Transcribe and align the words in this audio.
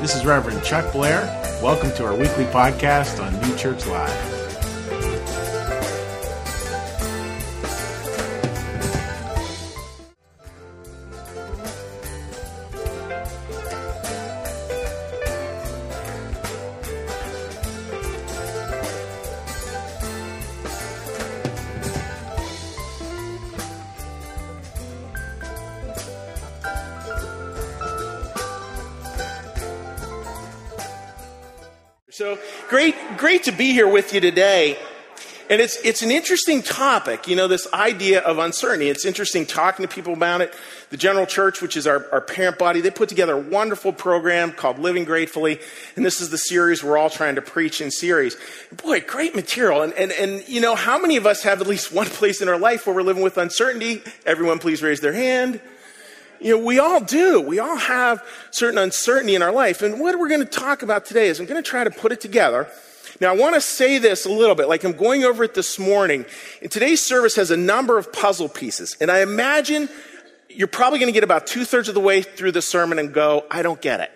This 0.00 0.14
is 0.14 0.26
Reverend 0.26 0.62
Chuck 0.62 0.92
Blair. 0.92 1.22
Welcome 1.62 1.90
to 1.92 2.04
our 2.04 2.14
weekly 2.14 2.44
podcast 2.44 3.24
on 3.24 3.32
New 3.40 3.56
Church 3.56 3.86
Live. 3.86 4.35
To 33.46 33.52
be 33.52 33.70
here 33.70 33.86
with 33.86 34.12
you 34.12 34.20
today. 34.20 34.76
And 35.48 35.60
it's, 35.60 35.76
it's 35.84 36.02
an 36.02 36.10
interesting 36.10 36.62
topic, 36.62 37.28
you 37.28 37.36
know, 37.36 37.46
this 37.46 37.72
idea 37.72 38.20
of 38.20 38.38
uncertainty. 38.38 38.88
It's 38.88 39.06
interesting 39.06 39.46
talking 39.46 39.86
to 39.86 39.94
people 39.94 40.14
about 40.14 40.40
it. 40.40 40.52
The 40.90 40.96
General 40.96 41.26
Church, 41.26 41.62
which 41.62 41.76
is 41.76 41.86
our, 41.86 42.04
our 42.10 42.20
parent 42.20 42.58
body, 42.58 42.80
they 42.80 42.90
put 42.90 43.08
together 43.08 43.34
a 43.34 43.40
wonderful 43.40 43.92
program 43.92 44.50
called 44.50 44.80
Living 44.80 45.04
Gratefully. 45.04 45.60
And 45.94 46.04
this 46.04 46.20
is 46.20 46.30
the 46.30 46.38
series 46.38 46.82
we're 46.82 46.98
all 46.98 47.08
trying 47.08 47.36
to 47.36 47.42
preach 47.42 47.80
in 47.80 47.92
series. 47.92 48.36
Boy, 48.82 49.00
great 49.00 49.36
material. 49.36 49.82
And, 49.82 49.92
and, 49.92 50.10
and, 50.10 50.48
you 50.48 50.60
know, 50.60 50.74
how 50.74 50.98
many 50.98 51.16
of 51.16 51.24
us 51.24 51.44
have 51.44 51.60
at 51.60 51.68
least 51.68 51.92
one 51.92 52.08
place 52.08 52.42
in 52.42 52.48
our 52.48 52.58
life 52.58 52.84
where 52.84 52.96
we're 52.96 53.02
living 53.02 53.22
with 53.22 53.38
uncertainty? 53.38 54.02
Everyone 54.24 54.58
please 54.58 54.82
raise 54.82 54.98
their 54.98 55.12
hand. 55.12 55.60
You 56.40 56.58
know, 56.58 56.64
we 56.64 56.80
all 56.80 57.00
do. 57.00 57.40
We 57.40 57.60
all 57.60 57.76
have 57.76 58.24
certain 58.50 58.78
uncertainty 58.78 59.36
in 59.36 59.42
our 59.42 59.52
life. 59.52 59.82
And 59.82 60.00
what 60.00 60.18
we're 60.18 60.28
going 60.28 60.40
to 60.40 60.46
talk 60.46 60.82
about 60.82 61.06
today 61.06 61.28
is 61.28 61.38
I'm 61.38 61.46
going 61.46 61.62
to 61.62 61.70
try 61.70 61.84
to 61.84 61.90
put 61.92 62.10
it 62.10 62.20
together. 62.20 62.68
Now, 63.20 63.32
I 63.32 63.36
want 63.36 63.54
to 63.54 63.60
say 63.60 63.98
this 63.98 64.26
a 64.26 64.30
little 64.30 64.54
bit, 64.54 64.68
like 64.68 64.84
I'm 64.84 64.92
going 64.92 65.24
over 65.24 65.42
it 65.44 65.54
this 65.54 65.78
morning. 65.78 66.26
And 66.60 66.70
today's 66.70 67.00
service 67.00 67.36
has 67.36 67.50
a 67.50 67.56
number 67.56 67.98
of 67.98 68.12
puzzle 68.12 68.48
pieces. 68.48 68.96
And 69.00 69.10
I 69.10 69.20
imagine 69.20 69.88
you're 70.50 70.68
probably 70.68 70.98
going 70.98 71.08
to 71.08 71.12
get 71.12 71.24
about 71.24 71.46
two 71.46 71.64
thirds 71.64 71.88
of 71.88 71.94
the 71.94 72.00
way 72.00 72.22
through 72.22 72.52
the 72.52 72.62
sermon 72.62 72.98
and 72.98 73.12
go, 73.12 73.44
I 73.50 73.62
don't 73.62 73.80
get 73.80 74.00
it. 74.00 74.10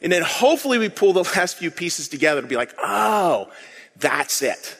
And 0.00 0.10
then 0.10 0.22
hopefully 0.22 0.78
we 0.78 0.88
pull 0.88 1.12
the 1.12 1.22
last 1.36 1.58
few 1.58 1.70
pieces 1.70 2.08
together 2.08 2.42
to 2.42 2.46
be 2.46 2.56
like, 2.56 2.74
oh, 2.82 3.50
that's 3.96 4.42
it. 4.42 4.76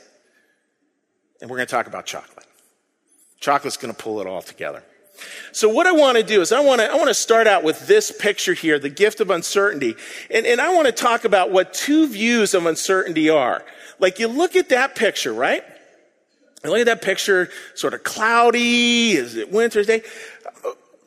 And 1.41 1.51
we're 1.51 1.59
going 1.59 1.67
to 1.67 1.73
talk 1.75 1.87
about 1.87 2.07
chocolate. 2.07 2.47
Chocolate's 3.41 3.77
going 3.77 3.95
to 3.95 4.01
pull 4.01 4.21
it 4.21 4.27
all 4.27 4.43
together. 4.43 4.83
So 5.53 5.69
what 5.69 5.87
I 5.87 5.93
want 5.93 6.17
to 6.17 6.23
do 6.23 6.41
is 6.41 6.53
I 6.53 6.61
want 6.61 6.81
to, 6.81 6.91
I 6.91 6.95
want 6.95 7.09
to 7.09 7.15
start 7.15 7.47
out 7.47 7.63
with 7.63 7.87
this 7.87 8.11
picture 8.11 8.55
here, 8.55 8.79
the 8.79 8.89
gift 8.89 9.21
of 9.21 9.31
uncertainty. 9.31 9.95
And, 10.31 10.47
and 10.47 10.61
I 10.61 10.75
want 10.75 10.87
to 10.87 10.93
talk 10.93 11.25
about 11.25 11.51
what 11.51 11.75
two 11.75 12.09
views 12.09 12.55
of 12.55 12.67
uncertainty 12.67 13.29
are. 13.29 13.65
Like 13.99 14.19
you 14.19 14.29
look 14.29 14.57
at 14.57 14.71
that 14.71 14.95
picture, 14.95 15.33
right? 15.33 15.65
And 16.63 16.71
look 16.71 16.81
at 16.81 16.87
that 16.87 17.03
picture, 17.03 17.51
sort 17.75 17.93
of 17.93 18.05
cloudy. 18.05 19.13
Is 19.13 19.37
it 19.37 19.51
winter's 19.51 19.89
day? 19.89 20.03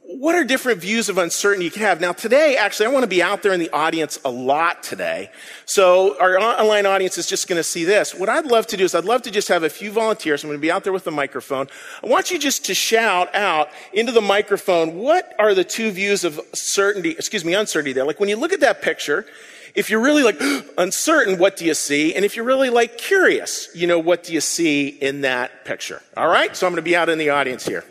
What 0.08 0.36
are 0.36 0.44
different 0.44 0.80
views 0.80 1.10
of 1.10 1.18
uncertainty 1.18 1.66
you 1.66 1.72
can 1.72 1.82
have? 1.82 2.00
Now, 2.00 2.14
today, 2.14 2.58
actually, 2.58 2.86
I 2.86 2.90
want 2.90 3.04
to 3.04 3.08
be 3.08 3.24
out 3.24 3.42
there 3.42 3.54
in 3.54 3.60
the 3.60 3.72
audience 3.72 4.20
a 4.24 4.30
lot 4.30 4.84
today. 4.84 5.32
So, 5.66 6.20
our 6.20 6.38
online 6.40 6.86
audience 6.86 7.18
is 7.18 7.26
just 7.26 7.48
going 7.48 7.58
to 7.58 7.64
see 7.64 7.86
this. 7.86 8.14
What 8.14 8.30
I'd 8.30 8.46
love 8.46 8.68
to 8.68 8.78
do 8.78 8.84
is, 8.84 8.94
I'd 8.94 9.06
love 9.06 9.24
to 9.24 9.32
just 9.32 9.48
have 9.48 9.64
a 9.64 9.70
few 9.70 9.92
volunteers. 9.92 10.44
I'm 10.44 10.50
going 10.50 10.60
to 10.60 10.62
be 10.62 10.72
out 10.72 10.84
there 10.84 10.94
with 10.94 11.06
the 11.06 11.12
microphone. 11.12 11.68
I 12.04 12.08
want 12.08 12.30
you 12.30 12.38
just 12.38 12.66
to 12.66 12.76
shout 12.76 13.34
out 13.34 13.70
into 13.94 14.12
the 14.12 14.22
microphone, 14.22 14.96
what 14.96 15.34
are 15.40 15.56
the 15.56 15.64
two 15.64 15.90
views 15.90 16.24
of 16.24 16.40
certainty, 16.54 17.12
excuse 17.12 17.44
me, 17.44 17.56
uncertainty 17.56 17.94
there? 17.94 18.06
Like, 18.06 18.20
when 18.20 18.30
you 18.30 18.38
look 18.38 18.54
at 18.54 18.60
that 18.60 18.84
picture, 18.84 19.26
if 19.74 19.90
you're 19.90 20.02
really 20.02 20.22
like 20.22 20.40
uncertain, 20.78 21.40
what 21.40 21.58
do 21.58 21.66
you 21.66 21.74
see? 21.74 22.14
And 22.14 22.24
if 22.24 22.36
you're 22.36 22.46
really 22.46 22.70
like 22.70 23.00
curious, 23.00 23.70
you 23.74 23.88
know, 23.88 23.98
what 23.98 24.24
do 24.24 24.34
you 24.34 24.42
see 24.42 24.88
in 24.88 25.22
that 25.22 25.66
picture? 25.66 26.04
All 26.16 26.28
right? 26.28 26.56
So, 26.56 26.68
I'm 26.68 26.74
going 26.74 26.84
to 26.84 26.88
be 26.88 26.96
out 26.96 27.10
in 27.10 27.18
the 27.18 27.32
audience 27.32 27.66
here. 27.66 27.84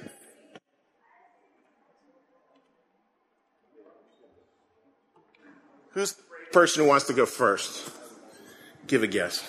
Who's 5.94 6.14
the 6.14 6.22
person 6.52 6.82
who 6.82 6.88
wants 6.88 7.06
to 7.06 7.12
go 7.12 7.24
first? 7.24 7.90
Give 8.88 9.02
a 9.02 9.06
guess. 9.06 9.48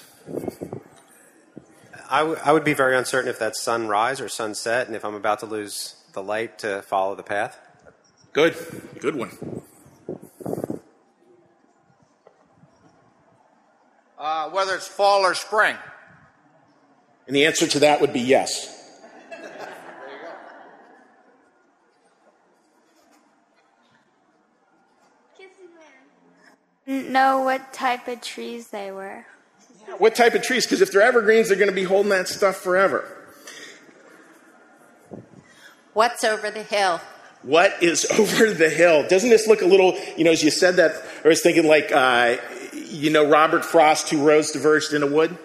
I, 2.07 2.19
w- 2.19 2.37
I 2.43 2.53
would 2.53 2.63
be 2.63 2.75
very 2.75 2.95
uncertain 2.95 3.29
if 3.29 3.39
that's 3.39 3.61
sunrise 3.61 4.21
or 4.21 4.29
sunset, 4.29 4.85
and 4.85 4.95
if 4.95 5.03
I'm 5.03 5.15
about 5.15 5.39
to 5.39 5.47
lose 5.47 5.95
the 6.13 6.21
light 6.21 6.59
to 6.59 6.83
follow 6.83 7.15
the 7.15 7.23
path. 7.23 7.57
Good. 8.31 8.55
Good 8.99 9.15
one. 9.15 9.63
Uh, 14.19 14.49
whether 14.51 14.75
it's 14.75 14.87
fall 14.87 15.21
or 15.21 15.33
spring. 15.33 15.75
And 17.25 17.35
the 17.35 17.45
answer 17.45 17.65
to 17.67 17.79
that 17.79 18.01
would 18.01 18.13
be 18.13 18.19
yes. 18.21 18.84
Know 26.85 27.41
what 27.41 27.73
type 27.73 28.07
of 28.07 28.21
trees 28.21 28.69
they 28.69 28.91
were. 28.91 29.25
What 29.97 30.15
type 30.15 30.33
of 30.33 30.41
trees? 30.41 30.65
Because 30.65 30.81
if 30.81 30.91
they're 30.91 31.01
evergreens, 31.01 31.49
they're 31.49 31.57
going 31.57 31.69
to 31.69 31.75
be 31.75 31.83
holding 31.83 32.09
that 32.09 32.27
stuff 32.27 32.57
forever. 32.57 33.05
What's 35.93 36.23
over 36.23 36.51
the 36.51 36.63
hill? 36.63 36.99
What 37.43 37.81
is 37.81 38.05
over 38.19 38.51
the 38.51 38.69
hill? 38.69 39.07
Doesn't 39.07 39.29
this 39.29 39.47
look 39.47 39.61
a 39.61 39.65
little, 39.65 39.97
you 40.17 40.23
know, 40.23 40.31
as 40.31 40.43
you 40.43 40.51
said 40.51 40.75
that, 40.75 41.03
I 41.23 41.27
was 41.27 41.41
thinking 41.41 41.67
like, 41.67 41.91
uh, 41.91 42.37
you 42.73 43.09
know, 43.09 43.27
Robert 43.27 43.63
Frost, 43.63 44.07
Two 44.07 44.21
Roads 44.23 44.51
Diverged 44.51 44.93
in 44.93 45.03
a 45.03 45.07
Wood? 45.07 45.37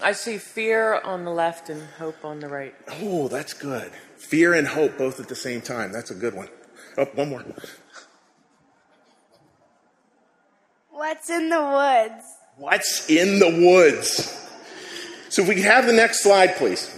I 0.00 0.12
see 0.12 0.38
fear 0.38 1.00
on 1.00 1.24
the 1.24 1.32
left 1.32 1.70
and 1.70 1.82
hope 1.98 2.24
on 2.24 2.38
the 2.38 2.48
right. 2.48 2.74
Oh, 3.00 3.26
that's 3.26 3.52
good. 3.52 3.90
Fear 4.16 4.54
and 4.54 4.68
hope 4.68 4.96
both 4.96 5.18
at 5.18 5.28
the 5.28 5.34
same 5.34 5.60
time. 5.60 5.90
That's 5.90 6.10
a 6.10 6.14
good 6.14 6.34
one. 6.34 6.48
Oh, 6.96 7.06
one 7.14 7.30
more. 7.30 7.44
What's 10.98 11.30
in 11.30 11.48
the 11.48 11.62
woods? 11.62 12.24
What's 12.56 13.08
in 13.08 13.38
the 13.38 13.64
woods? 13.64 14.36
So 15.28 15.42
if 15.42 15.48
we 15.48 15.54
could 15.54 15.62
have 15.62 15.86
the 15.86 15.92
next 15.92 16.24
slide, 16.24 16.56
please. 16.56 16.92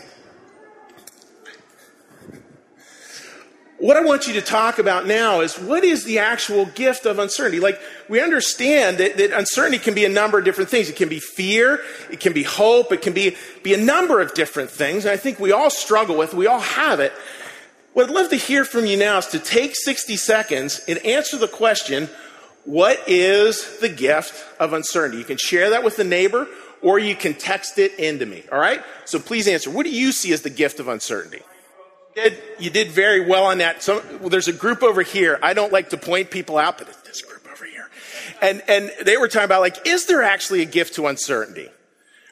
What 3.77 3.99
I 3.99 4.01
want 4.01 4.27
you 4.27 4.33
to 4.33 4.41
talk 4.41 4.79
about 4.79 5.07
now 5.07 5.43
is 5.43 5.59
what 5.59 5.85
is 5.85 6.05
the 6.05 6.19
actual 6.19 6.65
gift 6.65 7.05
of 7.05 7.19
uncertainty? 7.19 7.61
Like, 7.61 7.79
we 8.09 8.23
understand 8.23 8.97
that, 8.97 9.19
that, 9.19 9.39
uncertainty 9.39 9.79
can 9.79 9.93
be 9.93 10.07
a 10.07 10.09
number 10.09 10.39
of 10.39 10.47
different 10.47 10.71
things. 10.71 10.89
It 10.89 10.97
can 10.97 11.11
be 11.11 11.21
fear, 11.21 11.83
it 12.11 12.21
can 12.21 12.33
be 12.33 12.43
hope, 12.43 12.93
it 12.93 13.03
can 13.03 13.13
be, 13.13 13.37
be 13.63 13.75
a 13.75 13.85
number 13.85 14.23
of 14.23 14.33
different 14.33 14.71
things. 14.71 15.05
And 15.05 15.13
I 15.13 15.19
think 15.19 15.39
we 15.39 15.53
all 15.53 15.69
struggle 15.69 16.17
with, 16.17 16.33
we 16.33 16.47
all 16.47 16.61
have 16.61 17.01
it. 17.01 17.13
What 17.93 18.09
I'd 18.09 18.15
love 18.15 18.31
to 18.31 18.37
hear 18.37 18.65
from 18.65 18.87
you 18.87 18.97
now 18.97 19.19
is 19.19 19.27
to 19.27 19.39
take 19.39 19.77
60 19.77 20.17
seconds 20.17 20.81
and 20.89 20.99
answer 21.05 21.37
the 21.37 21.49
question 21.49 22.09
what 22.65 23.03
is 23.07 23.79
the 23.81 23.89
gift 23.89 24.45
of 24.61 24.73
uncertainty? 24.73 25.19
You 25.19 25.25
can 25.25 25.39
share 25.39 25.71
that 25.71 25.83
with 25.83 25.97
the 25.97 26.05
neighbor 26.05 26.47
or 26.83 26.99
you 26.99 27.15
can 27.15 27.35
text 27.35 27.79
it 27.79 27.99
into 27.99 28.27
me. 28.27 28.45
All 28.51 28.59
right? 28.59 28.83
So 29.05 29.19
please 29.19 29.49
answer. 29.49 29.71
What 29.71 29.85
do 29.85 29.91
you 29.91 30.13
see 30.13 30.33
as 30.33 30.43
the 30.43 30.51
gift 30.51 30.81
of 30.81 30.89
uncertainty? 30.89 31.43
You 32.17 32.23
did, 32.23 32.39
you 32.59 32.71
did 32.71 32.89
very 32.89 33.27
well 33.27 33.45
on 33.47 33.59
that. 33.59 33.87
Well, 33.87 34.31
there's 34.31 34.49
a 34.49 34.53
group 34.53 34.83
over 34.83 35.03
here. 35.03 35.39
I 35.43 35.55
don't 35.55 35.73
like 35.73 35.91
to 35.91 35.97
point 35.97 36.31
people 36.31 36.59
out, 36.59 36.79
but 36.79 36.89
it's 36.89 37.01
this 37.03 37.23
group 37.23 37.47
over 37.51 37.65
here. 37.65 37.89
And, 38.43 38.63
and 38.69 38.91
they 39.03 39.17
were 39.17 39.29
talking 39.29 39.45
about 39.45 39.61
like, 39.61 39.87
is 39.87 40.07
there 40.07 40.23
actually 40.23 40.63
a 40.63 40.67
gift 40.67 40.95
to 40.95 41.07
uncertainty? 41.07 41.69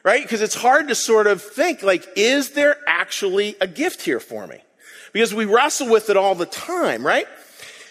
Right? 0.03 0.21
Because 0.21 0.41
it's 0.41 0.55
hard 0.55 0.87
to 0.87 0.95
sort 0.95 1.27
of 1.27 1.41
think 1.41 1.83
like, 1.83 2.07
is 2.15 2.51
there 2.51 2.77
actually 2.87 3.55
a 3.61 3.67
gift 3.67 4.01
here 4.01 4.19
for 4.19 4.47
me? 4.47 4.59
Because 5.11 5.33
we 5.33 5.45
wrestle 5.45 5.89
with 5.89 6.09
it 6.09 6.17
all 6.17 6.35
the 6.35 6.45
time, 6.45 7.05
right? 7.05 7.27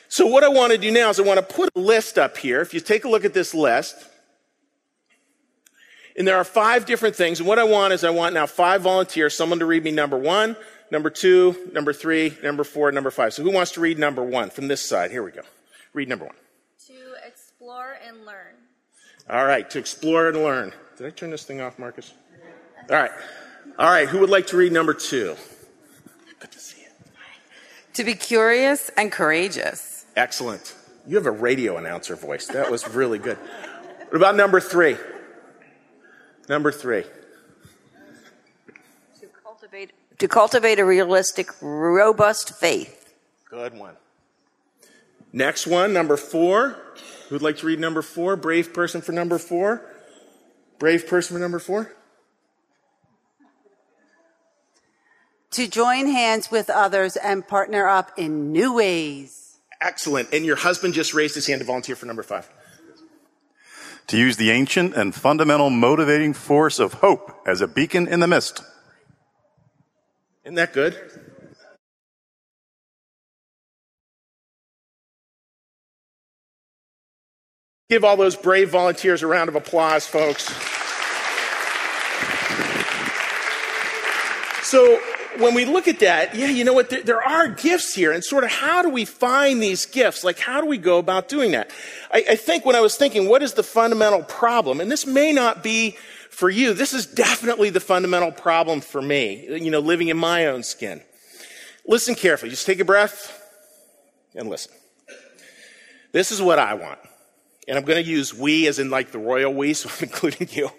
So 0.08 0.26
what 0.26 0.42
I 0.42 0.48
want 0.48 0.72
to 0.72 0.78
do 0.78 0.90
now 0.90 1.10
is 1.10 1.20
I 1.20 1.22
want 1.22 1.38
to 1.38 1.54
put 1.54 1.70
a 1.76 1.78
list 1.78 2.18
up 2.18 2.36
here. 2.38 2.60
If 2.60 2.72
you 2.72 2.80
take 2.80 3.04
a 3.04 3.08
look 3.08 3.24
at 3.24 3.34
this 3.34 3.54
list, 3.54 3.94
and 6.16 6.26
there 6.26 6.36
are 6.36 6.44
five 6.44 6.84
different 6.84 7.14
things. 7.14 7.38
And 7.38 7.48
what 7.48 7.60
I 7.60 7.64
want 7.64 7.92
is 7.92 8.02
I 8.02 8.10
want 8.10 8.34
now 8.34 8.46
five 8.46 8.82
volunteers, 8.82 9.36
someone 9.36 9.60
to 9.60 9.66
read 9.66 9.84
me 9.84 9.92
number 9.92 10.18
one, 10.18 10.56
number 10.90 11.10
two, 11.10 11.70
number 11.72 11.92
three, 11.92 12.36
number 12.42 12.64
four, 12.64 12.90
number 12.90 13.10
five. 13.10 13.32
So 13.34 13.44
who 13.44 13.52
wants 13.52 13.72
to 13.72 13.80
read 13.80 13.98
number 13.98 14.22
one 14.22 14.50
from 14.50 14.66
this 14.66 14.82
side? 14.82 15.12
Here 15.12 15.22
we 15.22 15.30
go. 15.30 15.42
Read 15.92 16.08
number 16.08 16.24
one. 16.24 16.34
To 16.88 16.94
explore 17.26 17.98
and 18.04 18.26
learn. 18.26 18.54
All 19.30 19.44
right, 19.44 19.68
to 19.70 19.78
explore 19.78 20.28
and 20.28 20.38
learn. 20.38 20.72
Did 20.96 21.06
I 21.06 21.10
turn 21.10 21.30
this 21.30 21.44
thing 21.44 21.60
off, 21.60 21.78
Marcus? 21.78 22.12
All 22.90 22.96
right. 22.96 23.10
All 23.78 23.88
right, 23.88 24.08
who 24.08 24.18
would 24.18 24.30
like 24.30 24.48
to 24.48 24.56
read 24.56 24.72
number 24.72 24.94
two? 24.94 25.36
Good 26.40 26.50
to 26.50 26.58
see 26.58 26.80
you. 26.80 26.88
To 27.92 28.04
be 28.04 28.14
curious 28.14 28.90
and 28.96 29.12
courageous. 29.12 29.87
Excellent. 30.18 30.74
You 31.06 31.14
have 31.14 31.26
a 31.26 31.30
radio 31.30 31.76
announcer 31.76 32.16
voice. 32.16 32.48
That 32.48 32.72
was 32.72 32.88
really 32.88 33.20
good. 33.20 33.36
What 33.36 34.16
about 34.16 34.34
number 34.34 34.58
three? 34.58 34.96
Number 36.48 36.72
three. 36.72 37.04
To 39.20 39.26
cultivate, 39.44 39.92
to 40.18 40.26
cultivate 40.26 40.80
a 40.80 40.84
realistic, 40.84 41.50
robust 41.62 42.58
faith. 42.58 43.14
Good 43.48 43.78
one. 43.78 43.94
Next 45.32 45.68
one, 45.68 45.92
number 45.92 46.16
four. 46.16 46.76
Who'd 47.28 47.42
like 47.42 47.58
to 47.58 47.66
read 47.66 47.78
number 47.78 48.02
four? 48.02 48.34
Brave 48.34 48.74
person 48.74 49.00
for 49.00 49.12
number 49.12 49.38
four? 49.38 49.88
Brave 50.80 51.06
person 51.06 51.36
for 51.36 51.40
number 51.40 51.60
four? 51.60 51.94
To 55.52 55.68
join 55.68 56.06
hands 56.06 56.50
with 56.50 56.68
others 56.68 57.14
and 57.14 57.46
partner 57.46 57.86
up 57.86 58.10
in 58.16 58.50
new 58.50 58.74
ways. 58.74 59.47
Excellent. 59.80 60.28
And 60.32 60.44
your 60.44 60.56
husband 60.56 60.94
just 60.94 61.14
raised 61.14 61.34
his 61.34 61.46
hand 61.46 61.60
to 61.60 61.66
volunteer 61.66 61.96
for 61.96 62.06
number 62.06 62.22
five. 62.22 62.48
To 64.08 64.16
use 64.16 64.36
the 64.36 64.50
ancient 64.50 64.94
and 64.94 65.14
fundamental 65.14 65.70
motivating 65.70 66.32
force 66.32 66.78
of 66.78 66.94
hope 66.94 67.42
as 67.46 67.60
a 67.60 67.68
beacon 67.68 68.08
in 68.08 68.20
the 68.20 68.26
mist. 68.26 68.62
Isn't 70.44 70.54
that 70.54 70.72
good? 70.72 70.96
Give 77.90 78.04
all 78.04 78.16
those 78.16 78.36
brave 78.36 78.70
volunteers 78.70 79.22
a 79.22 79.26
round 79.26 79.48
of 79.48 79.56
applause, 79.56 80.06
folks. 80.06 80.44
So, 84.62 85.00
when 85.38 85.54
we 85.54 85.64
look 85.64 85.88
at 85.88 86.00
that, 86.00 86.34
yeah, 86.34 86.48
you 86.48 86.64
know 86.64 86.72
what? 86.72 86.90
There, 86.90 87.02
there, 87.02 87.22
are 87.22 87.48
gifts 87.48 87.94
here, 87.94 88.12
and 88.12 88.24
sort 88.24 88.44
of 88.44 88.50
how 88.50 88.82
do 88.82 88.88
we 88.88 89.04
find 89.04 89.62
these 89.62 89.86
gifts? 89.86 90.24
Like, 90.24 90.38
how 90.38 90.60
do 90.60 90.66
we 90.66 90.78
go 90.78 90.98
about 90.98 91.28
doing 91.28 91.52
that? 91.52 91.70
I, 92.12 92.24
I 92.30 92.36
think 92.36 92.64
when 92.64 92.76
I 92.76 92.80
was 92.80 92.96
thinking, 92.96 93.28
what 93.28 93.42
is 93.42 93.54
the 93.54 93.62
fundamental 93.62 94.22
problem? 94.22 94.80
And 94.80 94.90
this 94.90 95.06
may 95.06 95.32
not 95.32 95.62
be 95.62 95.96
for 96.30 96.50
you. 96.50 96.74
This 96.74 96.92
is 96.92 97.06
definitely 97.06 97.70
the 97.70 97.80
fundamental 97.80 98.32
problem 98.32 98.80
for 98.80 99.02
me, 99.02 99.46
you 99.60 99.70
know, 99.70 99.80
living 99.80 100.08
in 100.08 100.16
my 100.16 100.46
own 100.46 100.62
skin. 100.62 101.02
Listen 101.86 102.14
carefully. 102.14 102.50
Just 102.50 102.66
take 102.66 102.80
a 102.80 102.84
breath 102.84 103.34
and 104.34 104.48
listen. 104.48 104.72
This 106.12 106.32
is 106.32 106.40
what 106.40 106.58
I 106.58 106.74
want. 106.74 106.98
And 107.66 107.76
I'm 107.76 107.84
going 107.84 108.02
to 108.02 108.08
use 108.08 108.32
we 108.32 108.66
as 108.66 108.78
in 108.78 108.90
like 108.90 109.12
the 109.12 109.18
royal 109.18 109.52
we, 109.52 109.74
so 109.74 109.88
I'm 109.88 110.04
including 110.04 110.48
you. 110.50 110.70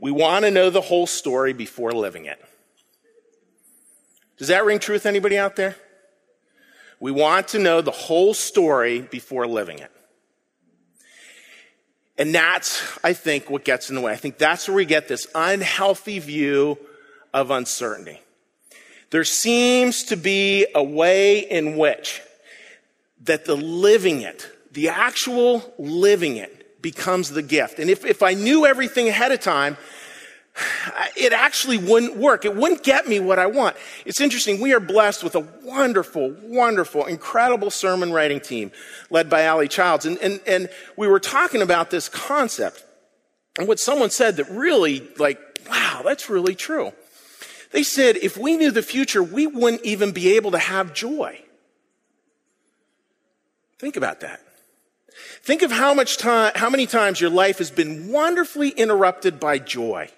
We 0.00 0.10
want 0.10 0.44
to 0.44 0.50
know 0.50 0.70
the 0.70 0.80
whole 0.80 1.06
story 1.06 1.52
before 1.52 1.92
living 1.92 2.26
it. 2.26 2.40
Does 4.38 4.48
that 4.48 4.64
ring 4.64 4.78
true 4.78 4.94
with 4.94 5.06
anybody 5.06 5.36
out 5.36 5.56
there? 5.56 5.76
We 7.00 7.10
want 7.10 7.48
to 7.48 7.58
know 7.58 7.80
the 7.80 7.90
whole 7.90 8.34
story 8.34 9.00
before 9.00 9.46
living 9.46 9.78
it. 9.78 9.90
And 12.16 12.34
that's, 12.34 12.98
I 13.04 13.12
think, 13.12 13.48
what 13.48 13.64
gets 13.64 13.90
in 13.90 13.94
the 13.94 14.00
way. 14.00 14.12
I 14.12 14.16
think 14.16 14.38
that's 14.38 14.66
where 14.66 14.76
we 14.76 14.84
get 14.84 15.06
this 15.06 15.26
unhealthy 15.34 16.18
view 16.18 16.78
of 17.32 17.52
uncertainty. 17.52 18.20
There 19.10 19.24
seems 19.24 20.04
to 20.04 20.16
be 20.16 20.66
a 20.74 20.82
way 20.82 21.38
in 21.38 21.76
which 21.76 22.20
that 23.22 23.44
the 23.44 23.56
living 23.56 24.22
it, 24.22 24.50
the 24.72 24.88
actual 24.88 25.74
living 25.78 26.36
it 26.36 26.82
becomes 26.82 27.30
the 27.30 27.42
gift. 27.42 27.78
And 27.78 27.88
if, 27.88 28.04
if 28.04 28.22
I 28.22 28.34
knew 28.34 28.66
everything 28.66 29.08
ahead 29.08 29.32
of 29.32 29.40
time, 29.40 29.76
it 31.16 31.32
actually 31.32 31.78
wouldn't 31.78 32.16
work. 32.16 32.44
It 32.44 32.54
wouldn't 32.54 32.82
get 32.82 33.06
me 33.06 33.20
what 33.20 33.38
I 33.38 33.46
want. 33.46 33.76
It's 34.04 34.20
interesting. 34.20 34.60
We 34.60 34.72
are 34.74 34.80
blessed 34.80 35.24
with 35.24 35.34
a 35.34 35.46
wonderful, 35.62 36.34
wonderful, 36.42 37.06
incredible 37.06 37.70
sermon 37.70 38.12
writing 38.12 38.40
team 38.40 38.72
led 39.10 39.28
by 39.30 39.42
Allie 39.42 39.68
Childs. 39.68 40.06
And, 40.06 40.18
and, 40.18 40.40
and 40.46 40.68
we 40.96 41.08
were 41.08 41.20
talking 41.20 41.62
about 41.62 41.90
this 41.90 42.08
concept 42.08 42.84
and 43.58 43.66
what 43.66 43.80
someone 43.80 44.10
said 44.10 44.36
that 44.36 44.48
really, 44.50 45.06
like, 45.18 45.40
wow, 45.68 46.02
that's 46.04 46.30
really 46.30 46.54
true. 46.54 46.92
They 47.72 47.82
said 47.82 48.16
if 48.16 48.36
we 48.36 48.56
knew 48.56 48.70
the 48.70 48.82
future, 48.82 49.22
we 49.22 49.46
wouldn't 49.46 49.84
even 49.84 50.12
be 50.12 50.36
able 50.36 50.52
to 50.52 50.58
have 50.58 50.94
joy. 50.94 51.40
Think 53.78 53.96
about 53.96 54.20
that. 54.20 54.40
Think 55.42 55.62
of 55.62 55.70
how 55.70 55.94
much 55.94 56.18
time, 56.18 56.52
how 56.54 56.70
many 56.70 56.86
times 56.86 57.20
your 57.20 57.30
life 57.30 57.58
has 57.58 57.70
been 57.70 58.10
wonderfully 58.10 58.70
interrupted 58.70 59.38
by 59.38 59.58
joy. 59.58 60.10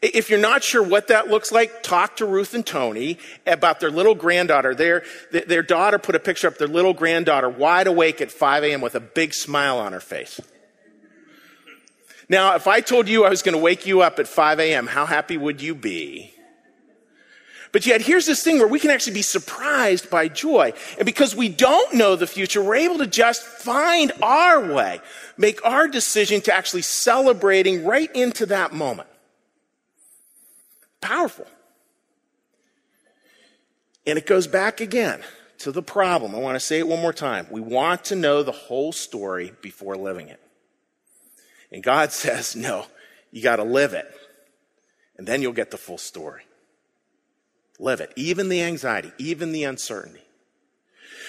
If 0.00 0.30
you're 0.30 0.38
not 0.38 0.64
sure 0.64 0.82
what 0.82 1.08
that 1.08 1.28
looks 1.28 1.52
like, 1.52 1.82
talk 1.82 2.16
to 2.16 2.26
Ruth 2.26 2.54
and 2.54 2.64
Tony 2.64 3.18
about 3.46 3.80
their 3.80 3.90
little 3.90 4.14
granddaughter. 4.14 4.74
Their, 4.74 5.04
their 5.30 5.62
daughter 5.62 5.98
put 5.98 6.14
a 6.14 6.20
picture 6.20 6.48
up 6.48 6.58
their 6.58 6.68
little 6.68 6.94
granddaughter 6.94 7.48
wide 7.48 7.86
awake 7.86 8.20
at 8.20 8.30
5 8.30 8.64
a.m. 8.64 8.80
with 8.80 8.94
a 8.94 9.00
big 9.00 9.34
smile 9.34 9.78
on 9.78 9.92
her 9.92 10.00
face. 10.00 10.40
Now, 12.28 12.54
if 12.54 12.66
I 12.66 12.80
told 12.80 13.08
you 13.08 13.24
I 13.24 13.30
was 13.30 13.42
going 13.42 13.54
to 13.54 13.60
wake 13.62 13.86
you 13.86 14.02
up 14.02 14.18
at 14.18 14.26
5 14.26 14.58
a.m., 14.60 14.86
how 14.86 15.06
happy 15.06 15.36
would 15.36 15.60
you 15.60 15.74
be? 15.74 16.32
But 17.72 17.86
yet, 17.86 18.02
here's 18.02 18.26
this 18.26 18.42
thing 18.42 18.58
where 18.58 18.68
we 18.68 18.78
can 18.78 18.90
actually 18.90 19.14
be 19.14 19.22
surprised 19.22 20.10
by 20.10 20.28
joy. 20.28 20.74
And 20.98 21.06
because 21.06 21.34
we 21.34 21.48
don't 21.48 21.94
know 21.94 22.16
the 22.16 22.26
future, 22.26 22.62
we're 22.62 22.74
able 22.76 22.98
to 22.98 23.06
just 23.06 23.42
find 23.42 24.12
our 24.20 24.72
way, 24.72 25.00
make 25.36 25.64
our 25.64 25.88
decision 25.88 26.42
to 26.42 26.54
actually 26.54 26.82
celebrating 26.82 27.84
right 27.84 28.14
into 28.14 28.46
that 28.46 28.72
moment. 28.72 29.08
Powerful. 31.02 31.46
And 34.06 34.18
it 34.18 34.24
goes 34.24 34.46
back 34.46 34.80
again 34.80 35.20
to 35.58 35.70
the 35.70 35.82
problem. 35.82 36.34
I 36.34 36.38
want 36.38 36.56
to 36.56 36.60
say 36.60 36.78
it 36.78 36.88
one 36.88 37.00
more 37.00 37.12
time. 37.12 37.46
We 37.50 37.60
want 37.60 38.04
to 38.06 38.16
know 38.16 38.42
the 38.42 38.52
whole 38.52 38.92
story 38.92 39.52
before 39.60 39.96
living 39.96 40.28
it. 40.28 40.40
And 41.70 41.82
God 41.82 42.12
says, 42.12 42.56
no, 42.56 42.86
you 43.30 43.42
got 43.42 43.56
to 43.56 43.64
live 43.64 43.92
it. 43.92 44.06
And 45.18 45.28
then 45.28 45.42
you'll 45.42 45.52
get 45.52 45.70
the 45.70 45.76
full 45.76 45.98
story. 45.98 46.42
Live 47.78 48.00
it. 48.00 48.12
Even 48.16 48.48
the 48.48 48.62
anxiety, 48.62 49.12
even 49.18 49.52
the 49.52 49.64
uncertainty. 49.64 50.22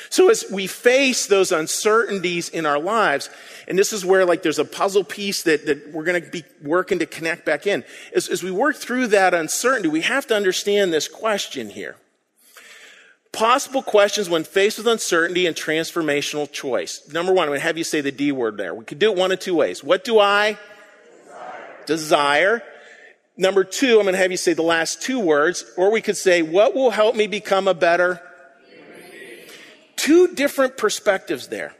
So 0.09 0.29
as 0.29 0.45
we 0.51 0.67
face 0.67 1.27
those 1.27 1.51
uncertainties 1.51 2.49
in 2.49 2.65
our 2.65 2.79
lives, 2.79 3.29
and 3.67 3.77
this 3.77 3.93
is 3.93 4.05
where 4.05 4.25
like 4.25 4.43
there's 4.43 4.59
a 4.59 4.65
puzzle 4.65 5.03
piece 5.03 5.43
that, 5.43 5.65
that 5.65 5.91
we're 5.91 6.03
going 6.03 6.23
to 6.23 6.29
be 6.29 6.43
working 6.61 6.99
to 6.99 7.05
connect 7.05 7.45
back 7.45 7.67
in. 7.67 7.83
As, 8.15 8.27
as 8.27 8.43
we 8.43 8.51
work 8.51 8.75
through 8.75 9.07
that 9.07 9.33
uncertainty, 9.33 9.89
we 9.89 10.01
have 10.01 10.27
to 10.27 10.35
understand 10.35 10.93
this 10.93 11.07
question 11.07 11.69
here. 11.69 11.95
Possible 13.31 13.81
questions 13.81 14.29
when 14.29 14.43
faced 14.43 14.77
with 14.77 14.87
uncertainty 14.87 15.47
and 15.47 15.55
transformational 15.55 16.51
choice. 16.51 17.01
Number 17.11 17.33
one, 17.33 17.43
I'm 17.43 17.49
going 17.49 17.59
to 17.59 17.65
have 17.65 17.79
you 17.79 17.83
say 17.83 17.99
the 18.01 18.11
D 18.11 18.31
word 18.31 18.57
there. 18.57 18.75
We 18.75 18.85
could 18.85 18.99
do 18.99 19.11
it 19.11 19.17
one 19.17 19.31
of 19.31 19.39
two 19.39 19.55
ways. 19.55 19.83
What 19.83 20.03
do 20.03 20.19
I 20.19 20.57
desire? 21.85 21.85
desire? 21.87 22.63
Number 23.35 23.63
two, 23.63 23.97
I'm 23.97 24.03
going 24.03 24.13
to 24.13 24.19
have 24.19 24.29
you 24.29 24.37
say 24.37 24.53
the 24.53 24.61
last 24.61 25.01
two 25.01 25.19
words, 25.19 25.65
or 25.75 25.91
we 25.91 26.01
could 26.01 26.17
say, 26.17 26.43
what 26.43 26.75
will 26.75 26.91
help 26.91 27.15
me 27.15 27.25
become 27.25 27.67
a 27.67 27.73
better? 27.73 28.21
Two 29.95 30.33
different 30.33 30.77
perspectives 30.77 31.47
there. 31.47 31.75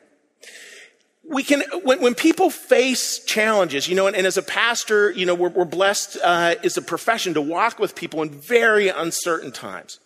We 1.30 1.44
can, 1.44 1.64
when, 1.84 2.02
when 2.02 2.16
people 2.16 2.50
face 2.50 3.24
challenges, 3.24 3.88
you 3.88 3.96
know, 3.96 4.08
and, 4.08 4.16
and 4.16 4.28
as 4.28 4.38
a 4.38 4.42
pastor, 4.42 5.10
you 5.12 5.26
know, 5.26 5.36
we're, 5.36 5.50
we're 5.50 5.66
blessed 5.66 6.18
uh, 6.24 6.56
as 6.64 6.76
a 6.76 6.82
profession 6.82 7.34
to 7.36 7.42
walk 7.42 7.80
with 7.80 7.96
people 7.96 8.22
in 8.22 8.30
very 8.30 8.90
uncertain 8.90 9.52
times. 9.52 10.00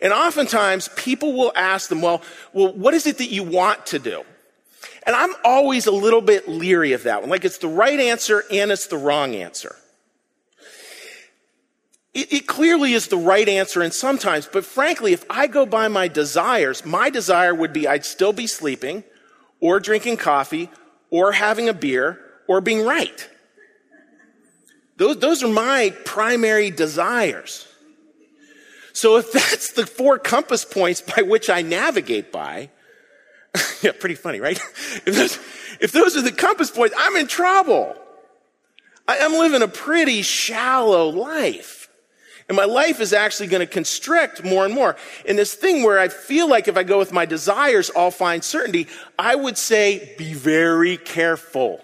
And 0.00 0.12
oftentimes 0.12 0.88
people 0.96 1.34
will 1.34 1.52
ask 1.54 1.88
them, 1.88 2.02
well, 2.02 2.22
well, 2.52 2.72
what 2.72 2.94
is 2.94 3.06
it 3.06 3.18
that 3.18 3.30
you 3.30 3.42
want 3.42 3.86
to 3.86 3.98
do? 3.98 4.24
And 5.06 5.14
I'm 5.14 5.34
always 5.44 5.86
a 5.86 5.92
little 5.92 6.20
bit 6.20 6.48
leery 6.48 6.92
of 6.92 7.04
that 7.04 7.20
one. 7.20 7.30
Like 7.30 7.44
it's 7.44 7.58
the 7.58 7.68
right 7.68 7.98
answer 7.98 8.44
and 8.50 8.70
it's 8.70 8.88
the 8.88 8.98
wrong 8.98 9.34
answer. 9.34 9.76
It, 12.16 12.32
it, 12.32 12.46
clearly 12.46 12.94
is 12.94 13.08
the 13.08 13.18
right 13.18 13.46
answer 13.46 13.82
and 13.82 13.92
sometimes, 13.92 14.48
but 14.50 14.64
frankly, 14.64 15.12
if 15.12 15.22
I 15.28 15.48
go 15.48 15.66
by 15.66 15.88
my 15.88 16.08
desires, 16.08 16.82
my 16.82 17.10
desire 17.10 17.54
would 17.54 17.74
be 17.74 17.86
I'd 17.86 18.06
still 18.06 18.32
be 18.32 18.46
sleeping 18.46 19.04
or 19.60 19.80
drinking 19.80 20.16
coffee 20.16 20.70
or 21.10 21.32
having 21.32 21.68
a 21.68 21.74
beer 21.74 22.18
or 22.48 22.62
being 22.62 22.86
right. 22.86 23.28
Those, 24.96 25.18
those 25.18 25.42
are 25.42 25.48
my 25.48 25.94
primary 26.06 26.70
desires. 26.70 27.68
So 28.94 29.18
if 29.18 29.30
that's 29.34 29.72
the 29.72 29.86
four 29.86 30.18
compass 30.18 30.64
points 30.64 31.02
by 31.02 31.20
which 31.20 31.50
I 31.50 31.60
navigate 31.60 32.32
by, 32.32 32.70
yeah, 33.82 33.92
pretty 33.92 34.14
funny, 34.14 34.40
right? 34.40 34.58
If 35.04 35.14
those, 35.14 35.38
if 35.82 35.92
those 35.92 36.16
are 36.16 36.22
the 36.22 36.32
compass 36.32 36.70
points, 36.70 36.94
I'm 36.98 37.16
in 37.16 37.26
trouble. 37.26 37.94
I, 39.06 39.18
I'm 39.20 39.34
living 39.34 39.60
a 39.60 39.68
pretty 39.68 40.22
shallow 40.22 41.10
life. 41.10 41.85
And 42.48 42.56
my 42.56 42.64
life 42.64 43.00
is 43.00 43.12
actually 43.12 43.48
going 43.48 43.66
to 43.66 43.72
constrict 43.72 44.44
more 44.44 44.64
and 44.64 44.72
more. 44.72 44.96
In 45.24 45.34
this 45.34 45.54
thing 45.54 45.82
where 45.82 45.98
I 45.98 46.08
feel 46.08 46.48
like 46.48 46.68
if 46.68 46.76
I 46.76 46.84
go 46.84 46.98
with 46.98 47.12
my 47.12 47.26
desires, 47.26 47.90
I'll 47.96 48.12
find 48.12 48.44
certainty, 48.44 48.86
I 49.18 49.34
would 49.34 49.58
say 49.58 50.14
be 50.16 50.32
very 50.32 50.96
careful. 50.96 51.80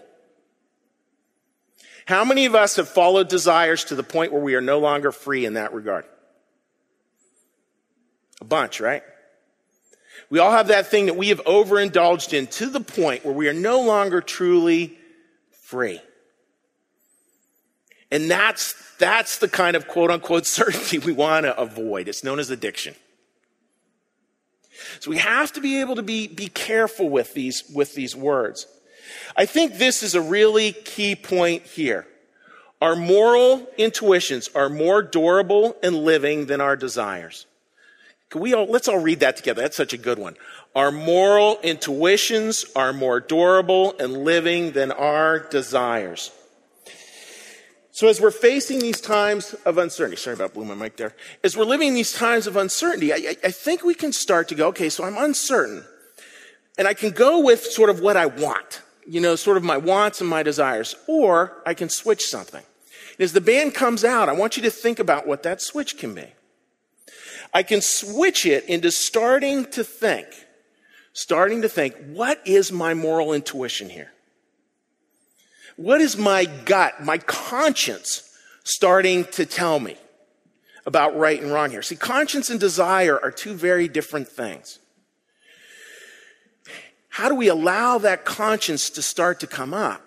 How 2.07 2.25
many 2.25 2.47
of 2.47 2.55
us 2.55 2.77
have 2.77 2.89
followed 2.89 3.29
desires 3.29 3.85
to 3.85 3.97
the 3.97 4.03
point 4.03 4.33
where 4.33 4.43
we 4.43 4.55
are 4.55 4.61
no 4.61 4.79
longer 4.79 5.11
free 5.11 5.45
in 5.45 5.55
that 5.55 5.73
regard? 5.73 6.05
A 8.41 8.45
bunch, 8.45 8.81
right? 8.81 9.03
We 10.31 10.39
all 10.39 10.51
have 10.51 10.69
that 10.69 10.87
thing 10.87 11.07
that 11.07 11.17
we 11.17 11.29
have 11.29 11.41
overindulged 11.47 12.33
in 12.33 12.47
to 12.49 12.67
the 12.67 12.81
point 12.81 13.25
where 13.25 13.35
we 13.35 13.49
are 13.49 13.55
no 13.55 13.83
longer 13.83 14.21
truly 14.21 14.97
free. 15.51 16.01
And 18.13 18.31
that's, 18.31 18.75
that's 18.99 19.39
the 19.39 19.49
kind 19.49 19.75
of 19.75 19.89
quote 19.89 20.11
unquote 20.11 20.47
certainty 20.61 20.99
we 20.99 21.13
want 21.13 21.47
to 21.47 21.59
avoid. 21.59 22.07
It's 22.07 22.23
known 22.23 22.39
as 22.39 22.51
addiction. 22.51 22.95
So 25.01 25.11
we 25.11 25.19
have 25.19 25.53
to 25.53 25.61
be 25.61 25.81
able 25.81 25.97
to 25.97 26.03
be, 26.03 26.29
be 26.29 26.49
careful 26.49 27.09
with 27.09 27.35
these, 27.35 27.65
with 27.75 27.95
these 27.95 28.15
words. 28.15 28.67
I 29.37 29.47
think 29.47 29.75
this 29.75 30.03
is 30.03 30.15
a 30.15 30.21
really 30.21 30.73
key 30.73 31.17
point 31.17 31.63
here. 31.63 32.07
Our 32.81 32.97
moral 32.97 33.67
intuitions 33.79 34.51
are 34.55 34.69
more 34.69 35.03
durable 35.03 35.77
and 35.83 35.97
living 35.97 36.47
than 36.47 36.61
our 36.61 36.77
desires. 36.77 37.47
Can 38.29 38.41
we 38.41 38.55
all, 38.55 38.67
let's 38.67 38.89
all 38.89 38.99
read 38.99 39.21
that 39.21 39.37
together. 39.37 39.63
That's 39.63 39.77
such 39.77 39.93
a 39.93 39.99
good 39.99 40.19
one. 40.19 40.37
Our 40.75 40.91
moral 40.91 41.59
intuitions 41.63 42.65
are 42.75 42.93
more 42.93 43.21
durable 43.21 43.95
and 43.99 44.25
living 44.25 44.73
than 44.73 44.91
our 44.91 45.39
desires. 45.39 46.33
So 47.95 48.09
as 48.09 48.23
we're 48.23 48.31
facing 48.31 48.79
these 48.79 49.03
times 49.03 49.53
of 49.67 49.77
uncertainty, 49.77 50.17
sorry 50.17 50.35
about 50.35 50.55
blowing 50.55 50.71
my 50.71 50.75
mic 50.75 50.97
there. 50.97 51.15
As 51.45 51.59
we're 51.59 51.67
living 51.67 51.93
these 51.93 52.15
times 52.15 52.47
of 52.47 52.57
uncertainty, 52.57 53.13
I, 53.13 53.37
I 53.45 53.51
think 53.51 53.85
we 53.85 53.95
can 53.95 54.13
start 54.13 54.49
to 54.49 54.55
go, 54.55 54.69
okay, 54.69 54.89
so 54.89 55.05
I'm 55.05 55.19
uncertain. 55.19 55.85
And 56.79 56.89
I 56.89 56.95
can 56.95 57.11
go 57.11 57.41
with 57.41 57.63
sort 57.63 57.91
of 57.91 58.01
what 58.01 58.17
I 58.17 58.25
want, 58.25 58.81
you 59.07 59.21
know, 59.21 59.37
sort 59.37 59.59
of 59.59 59.63
my 59.63 59.77
wants 59.77 60.23
and 60.23 60.31
my 60.31 60.43
desires, 60.43 60.97
or 61.07 61.63
I 61.67 61.75
can 61.75 61.91
switch 61.91 62.25
something. 62.25 62.63
And 63.19 63.21
as 63.21 63.35
the 63.35 63.43
band 63.43 63.75
comes 63.75 64.05
out, 64.05 64.31
I 64.31 64.33
want 64.33 64.57
you 64.57 64.63
to 64.63 64.71
think 64.71 64.99
about 64.99 65.27
what 65.27 65.43
that 65.43 65.61
switch 65.61 65.99
can 65.99 66.15
be. 66.15 66.33
I 67.53 67.63
can 67.63 67.83
switch 67.83 68.47
it 68.47 68.65
into 68.71 68.91
starting 68.91 69.67
to 69.67 69.85
think, 69.85 70.29
starting 71.13 71.61
to 71.61 71.69
think, 71.69 71.95
what 72.07 72.41
is 72.47 72.73
my 72.73 72.95
moral 72.95 73.35
intuition 73.35 73.91
here? 73.91 74.12
What 75.77 76.01
is 76.01 76.17
my 76.17 76.45
gut, 76.45 77.03
my 77.03 77.19
conscience 77.19 78.29
starting 78.65 79.25
to 79.33 79.47
tell 79.47 79.81
me 79.81 79.97
about 80.85 81.17
right 81.17 81.41
and 81.41 81.53
wrong 81.53 81.71
here? 81.71 81.83
See, 81.83 81.97
conscience 81.97 82.51
and 82.51 82.61
desire 82.61 83.19
are 83.23 83.31
two 83.31 83.55
very 83.55 83.89
different 83.89 84.29
things. 84.29 84.79
How 87.09 87.29
do 87.29 87.35
we 87.35 87.49
allow 87.49 87.99
that 87.99 88.25
conscience 88.25 88.91
to 88.91 89.03
start 89.03 89.41
to 89.41 89.47
come 89.47 89.75
up? 89.75 90.03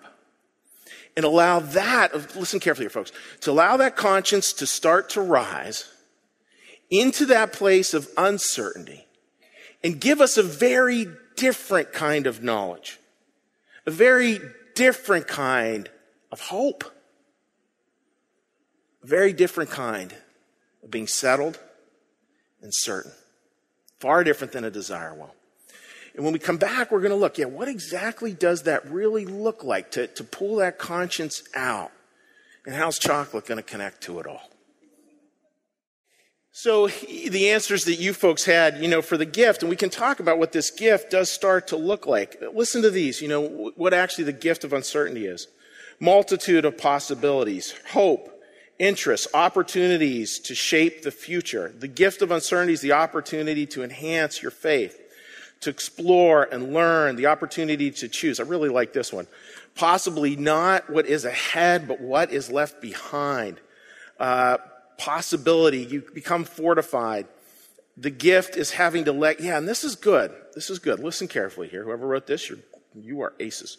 And 1.16 1.24
allow 1.24 1.60
that, 1.60 2.36
listen 2.36 2.60
carefully 2.60 2.84
here, 2.84 2.90
folks, 2.90 3.10
to 3.40 3.50
allow 3.50 3.78
that 3.78 3.96
conscience 3.96 4.52
to 4.54 4.66
start 4.66 5.08
to 5.10 5.22
rise 5.22 5.90
into 6.90 7.26
that 7.26 7.52
place 7.52 7.94
of 7.94 8.08
uncertainty 8.18 9.06
and 9.82 10.00
give 10.00 10.20
us 10.20 10.36
a 10.36 10.42
very 10.42 11.06
different 11.36 11.92
kind 11.92 12.26
of 12.26 12.42
knowledge, 12.42 12.98
a 13.86 13.90
very 13.90 14.40
different 14.76 15.26
kind 15.26 15.90
of 16.30 16.40
hope. 16.40 16.84
A 19.02 19.06
very 19.06 19.32
different 19.32 19.70
kind 19.70 20.14
of 20.84 20.90
being 20.90 21.08
settled 21.08 21.58
and 22.62 22.72
certain. 22.72 23.12
Far 23.98 24.22
different 24.22 24.52
than 24.52 24.62
a 24.62 24.70
desire 24.70 25.14
will. 25.14 25.34
And 26.14 26.24
when 26.24 26.32
we 26.32 26.38
come 26.38 26.56
back, 26.56 26.90
we're 26.90 27.00
going 27.00 27.10
to 27.10 27.16
look, 27.16 27.36
yeah, 27.36 27.46
what 27.46 27.68
exactly 27.68 28.32
does 28.32 28.62
that 28.62 28.88
really 28.90 29.26
look 29.26 29.64
like 29.64 29.90
to, 29.92 30.06
to 30.06 30.24
pull 30.24 30.56
that 30.56 30.78
conscience 30.78 31.42
out? 31.54 31.92
And 32.64 32.74
how's 32.74 32.98
chocolate 32.98 33.46
going 33.46 33.58
to 33.58 33.62
connect 33.62 34.02
to 34.02 34.18
it 34.20 34.26
all? 34.26 34.50
So 36.58 36.88
the 36.88 37.50
answers 37.50 37.84
that 37.84 37.96
you 37.96 38.14
folks 38.14 38.46
had, 38.46 38.78
you 38.78 38.88
know, 38.88 39.02
for 39.02 39.18
the 39.18 39.26
gift, 39.26 39.62
and 39.62 39.68
we 39.68 39.76
can 39.76 39.90
talk 39.90 40.20
about 40.20 40.38
what 40.38 40.52
this 40.52 40.70
gift 40.70 41.10
does 41.10 41.30
start 41.30 41.66
to 41.66 41.76
look 41.76 42.06
like. 42.06 42.42
Listen 42.54 42.80
to 42.80 42.88
these, 42.88 43.20
you 43.20 43.28
know, 43.28 43.72
what 43.76 43.92
actually 43.92 44.24
the 44.24 44.32
gift 44.32 44.64
of 44.64 44.72
uncertainty 44.72 45.26
is. 45.26 45.48
Multitude 46.00 46.64
of 46.64 46.78
possibilities, 46.78 47.74
hope, 47.90 48.42
interests, 48.78 49.26
opportunities 49.34 50.38
to 50.38 50.54
shape 50.54 51.02
the 51.02 51.10
future. 51.10 51.74
The 51.78 51.88
gift 51.88 52.22
of 52.22 52.30
uncertainty 52.30 52.72
is 52.72 52.80
the 52.80 52.92
opportunity 52.92 53.66
to 53.66 53.84
enhance 53.84 54.40
your 54.40 54.50
faith, 54.50 54.98
to 55.60 55.68
explore 55.68 56.44
and 56.44 56.72
learn, 56.72 57.16
the 57.16 57.26
opportunity 57.26 57.90
to 57.90 58.08
choose. 58.08 58.40
I 58.40 58.44
really 58.44 58.70
like 58.70 58.94
this 58.94 59.12
one. 59.12 59.26
Possibly 59.74 60.36
not 60.36 60.88
what 60.88 61.04
is 61.04 61.26
ahead, 61.26 61.86
but 61.86 62.00
what 62.00 62.32
is 62.32 62.50
left 62.50 62.80
behind. 62.80 63.60
Uh, 64.18 64.56
possibility. 64.98 65.78
You 65.78 66.02
become 66.12 66.44
fortified. 66.44 67.26
The 67.96 68.10
gift 68.10 68.56
is 68.56 68.72
having 68.72 69.04
to 69.06 69.12
let, 69.12 69.40
yeah, 69.40 69.56
and 69.56 69.66
this 69.66 69.84
is 69.84 69.96
good. 69.96 70.32
This 70.54 70.68
is 70.68 70.78
good. 70.78 71.00
Listen 71.00 71.28
carefully 71.28 71.68
here. 71.68 71.82
Whoever 71.84 72.06
wrote 72.06 72.26
this, 72.26 72.48
you're, 72.48 72.58
you 72.94 73.22
are 73.22 73.32
aces. 73.40 73.78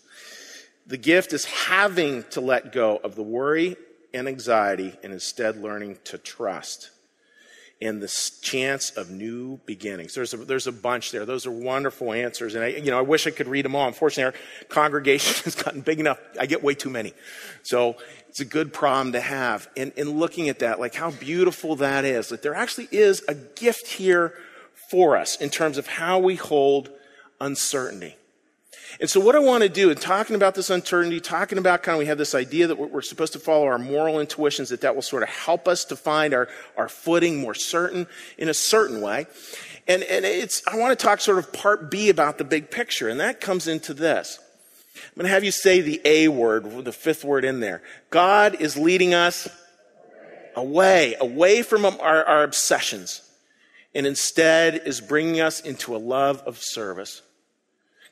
The 0.88 0.98
gift 0.98 1.34
is 1.34 1.46
having 1.46 2.24
to 2.32 2.42
let 2.42 2.72
go 2.72 2.98
of 2.98 3.16
the 3.16 3.24
worry 3.24 3.76
and 4.14 4.28
anxiety 4.28 4.96
and 5.04 5.14
instead 5.14 5.58
learning 5.58 6.00
to 6.06 6.18
trust 6.18 6.92
in 7.80 8.00
the 8.00 8.08
chance 8.42 8.90
of 8.92 9.12
new 9.12 9.60
beginnings. 9.66 10.16
There's 10.16 10.34
a, 10.34 10.38
there's 10.38 10.66
a 10.66 10.72
bunch 10.72 11.12
there. 11.12 11.26
Those 11.26 11.46
are 11.46 11.52
wonderful 11.52 12.12
answers. 12.12 12.56
And 12.56 12.64
I, 12.64 12.68
you 12.70 12.90
know, 12.90 12.98
I 12.98 13.02
wish 13.02 13.28
I 13.28 13.32
could 13.32 13.48
read 13.48 13.66
them 13.66 13.76
all. 13.76 13.88
Unfortunately, 13.88 14.24
our 14.24 14.66
congregation 14.70 15.44
has 15.44 15.56
gotten 15.56 15.82
big 15.82 16.00
enough. 16.00 16.20
I 16.40 16.48
get 16.48 16.64
way 16.64 16.74
too 16.74 16.90
many. 16.90 17.14
So 17.64 17.98
it's 18.30 18.40
a 18.40 18.46
good 18.46 18.74
problem 18.74 19.14
to 19.14 19.22
have. 19.22 19.70
And 19.78 19.92
in 19.96 20.18
looking 20.18 20.50
at 20.50 20.60
that, 20.60 20.80
like 20.80 20.96
how 20.96 21.12
beautiful 21.12 21.76
that 21.78 22.04
is, 22.04 22.30
that 22.30 22.42
there 22.42 22.56
actually 22.56 22.88
is 22.92 23.24
a 23.28 23.36
gift 23.36 23.88
here 23.88 24.34
for 24.90 25.16
us 25.16 25.36
in 25.36 25.50
terms 25.50 25.78
of 25.78 25.86
how 25.86 26.18
we 26.18 26.36
hold 26.36 26.90
uncertainty. 27.40 28.16
And 29.00 29.10
so 29.10 29.20
what 29.20 29.36
I 29.36 29.40
want 29.40 29.64
to 29.64 29.70
do 29.70 29.92
in 29.92 29.98
talking 29.98 30.36
about 30.36 30.56
this 30.56 30.70
uncertainty, 30.70 31.20
talking 31.20 31.58
about 31.58 31.84
kind 31.84 31.96
of 31.96 32.00
we 32.00 32.08
have 32.08 32.18
this 32.18 32.34
idea 32.34 32.68
that 32.68 32.78
we're 32.78 33.02
supposed 33.02 33.34
to 33.34 33.40
follow 33.40 33.66
our 33.66 33.78
moral 33.78 34.20
intuitions, 34.20 34.70
that 34.70 34.82
that 34.82 34.96
will 34.96 35.04
sort 35.04 35.24
of 35.24 35.30
help 35.30 35.68
us 35.68 35.86
to 35.86 35.96
find 35.96 36.34
our, 36.34 36.48
our 36.76 36.90
footing 36.90 37.40
more 37.40 37.54
certain 37.54 38.08
in 38.38 38.50
a 38.50 38.54
certain 38.54 39.02
way. 39.02 39.28
And, 39.88 40.04
and 40.04 40.26
it's, 40.26 40.64
I 40.68 40.78
want 40.78 40.98
to 40.98 41.06
talk 41.06 41.22
sort 41.22 41.38
of 41.38 41.54
part 41.54 41.92
B 41.92 42.10
about 42.10 42.38
the 42.38 42.44
big 42.44 42.72
picture, 42.72 43.08
and 43.08 43.20
that 43.20 43.40
comes 43.40 43.68
into 43.68 43.94
this. 43.94 44.40
I'm 44.96 45.16
going 45.16 45.28
to 45.28 45.34
have 45.34 45.44
you 45.44 45.52
say 45.52 45.82
the 45.82 46.02
A 46.04 46.28
word, 46.28 46.84
the 46.84 46.92
fifth 46.92 47.24
word 47.24 47.46
in 47.46 47.60
there. 47.60 47.84
God 48.10 48.60
is 48.60 48.78
leading 48.78 49.14
us 49.14 49.48
away, 50.56 51.16
away 51.22 51.62
from 51.62 51.86
our, 51.86 52.26
our 52.26 52.44
obsessions, 52.44 53.22
and 53.94 54.08
instead 54.08 54.82
is 54.86 55.00
bringing 55.00 55.40
us 55.40 55.62
into 55.62 55.96
a 55.96 55.98
love 55.98 56.42
of 56.46 56.58
service. 56.58 57.22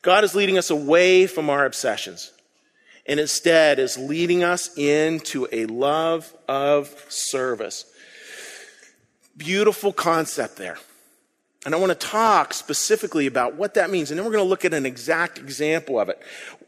God 0.06 0.24
is 0.24 0.36
leading 0.36 0.60
us 0.60 0.70
away 0.70 1.26
from 1.26 1.50
our 1.50 1.66
obsessions 1.66 2.32
and 3.08 3.20
instead 3.20 3.80
is 3.80 3.98
leading 3.98 4.44
us 4.44 4.70
into 4.78 5.48
a 5.52 5.66
love 5.66 6.32
of 6.48 6.90
service. 7.10 7.86
Beautiful 9.36 9.92
concept 9.92 10.58
there. 10.58 10.78
And 11.66 11.74
I 11.74 11.80
want 11.80 11.90
to 11.90 12.08
talk 12.08 12.54
specifically 12.54 13.26
about 13.26 13.56
what 13.56 13.74
that 13.74 13.90
means. 13.90 14.12
And 14.12 14.20
then 14.20 14.28
we're 14.28 14.32
going 14.32 14.46
to 14.46 14.48
look 14.48 14.64
at 14.64 14.76
an 14.76 14.86
exact 14.86 15.40
example 15.40 16.00
of 16.00 16.10
it. 16.10 16.22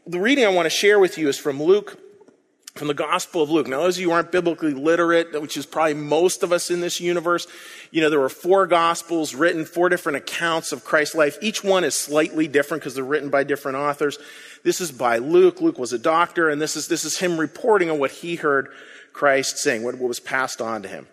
The 0.04 0.18
reading 0.18 0.44
I 0.44 0.48
want 0.48 0.66
to 0.66 0.70
share 0.70 0.98
with 0.98 1.16
you 1.16 1.28
is 1.28 1.38
from 1.38 1.62
Luke 1.62 1.96
from 2.78 2.88
the 2.88 2.94
Gospel 2.94 3.42
of 3.42 3.50
Luke. 3.50 3.66
Now, 3.66 3.80
those 3.80 3.96
of 3.96 4.00
you 4.00 4.08
who 4.08 4.14
aren't 4.14 4.32
biblically 4.32 4.72
literate, 4.72 5.40
which 5.40 5.56
is 5.56 5.66
probably 5.66 5.94
most 5.94 6.42
of 6.42 6.52
us 6.52 6.70
in 6.70 6.80
this 6.80 7.00
universe, 7.00 7.46
you 7.90 8.00
know, 8.00 8.08
there 8.08 8.20
were 8.20 8.28
four 8.28 8.66
Gospels 8.66 9.34
written, 9.34 9.64
four 9.64 9.88
different 9.88 10.16
accounts 10.16 10.72
of 10.72 10.84
Christ's 10.84 11.14
life. 11.14 11.36
Each 11.42 11.64
one 11.64 11.84
is 11.84 11.94
slightly 11.94 12.48
different 12.48 12.82
because 12.82 12.94
they're 12.94 13.04
written 13.04 13.30
by 13.30 13.44
different 13.44 13.76
authors. 13.76 14.18
This 14.62 14.80
is 14.80 14.92
by 14.92 15.18
Luke. 15.18 15.60
Luke 15.60 15.78
was 15.78 15.92
a 15.92 15.98
doctor, 15.98 16.48
and 16.48 16.60
this 16.60 16.76
is, 16.76 16.88
this 16.88 17.04
is 17.04 17.18
him 17.18 17.38
reporting 17.38 17.90
on 17.90 17.98
what 17.98 18.10
he 18.10 18.36
heard 18.36 18.68
Christ 19.12 19.58
saying, 19.58 19.82
what, 19.82 19.96
what 19.96 20.08
was 20.08 20.20
passed 20.20 20.60
on 20.60 20.82
to 20.82 20.88
him. 20.88 21.06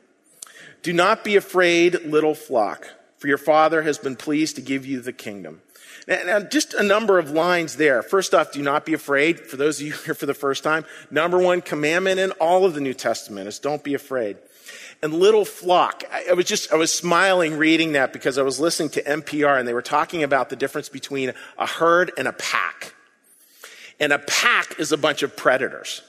Do 0.83 0.93
not 0.93 1.23
be 1.23 1.35
afraid, 1.35 2.05
little 2.05 2.35
flock, 2.35 2.87
for 3.17 3.27
your 3.27 3.39
Father 3.39 3.81
has 3.81 3.97
been 3.97 4.15
pleased 4.15 4.55
to 4.57 4.61
give 4.61 4.85
you 4.85 5.01
the 5.01 5.13
kingdom. 5.13 5.61
Now, 6.07 6.39
just 6.39 6.73
a 6.75 6.83
number 6.83 7.17
of 7.17 7.31
lines 7.31 7.77
there. 7.77 8.03
First 8.03 8.35
off, 8.35 8.51
do 8.51 8.61
not 8.61 8.85
be 8.85 8.93
afraid. 8.93 9.39
For 9.39 9.57
those 9.57 9.79
of 9.79 9.87
you 9.87 9.93
here 10.05 10.13
for 10.13 10.25
the 10.25 10.33
first 10.33 10.63
time, 10.63 10.85
number 11.09 11.37
one 11.39 11.61
commandment 11.61 12.19
in 12.19 12.31
all 12.33 12.65
of 12.65 12.73
the 12.73 12.81
New 12.81 12.93
Testament 12.93 13.47
is 13.47 13.59
don't 13.59 13.83
be 13.83 13.93
afraid. 13.93 14.37
And 15.01 15.13
little 15.13 15.45
flock, 15.45 16.03
I 16.11 16.33
was 16.33 16.45
just, 16.45 16.71
I 16.71 16.75
was 16.75 16.91
smiling 16.91 17.57
reading 17.57 17.93
that 17.93 18.13
because 18.13 18.37
I 18.37 18.43
was 18.43 18.59
listening 18.59 18.89
to 18.91 19.03
NPR 19.03 19.59
and 19.59 19.67
they 19.67 19.73
were 19.73 19.81
talking 19.81 20.23
about 20.23 20.49
the 20.49 20.55
difference 20.55 20.89
between 20.89 21.33
a 21.57 21.67
herd 21.67 22.11
and 22.17 22.27
a 22.27 22.33
pack. 22.33 22.93
And 23.99 24.13
a 24.13 24.19
pack 24.19 24.79
is 24.79 24.91
a 24.91 24.97
bunch 24.97 25.21
of 25.21 25.35
predators. 25.35 26.01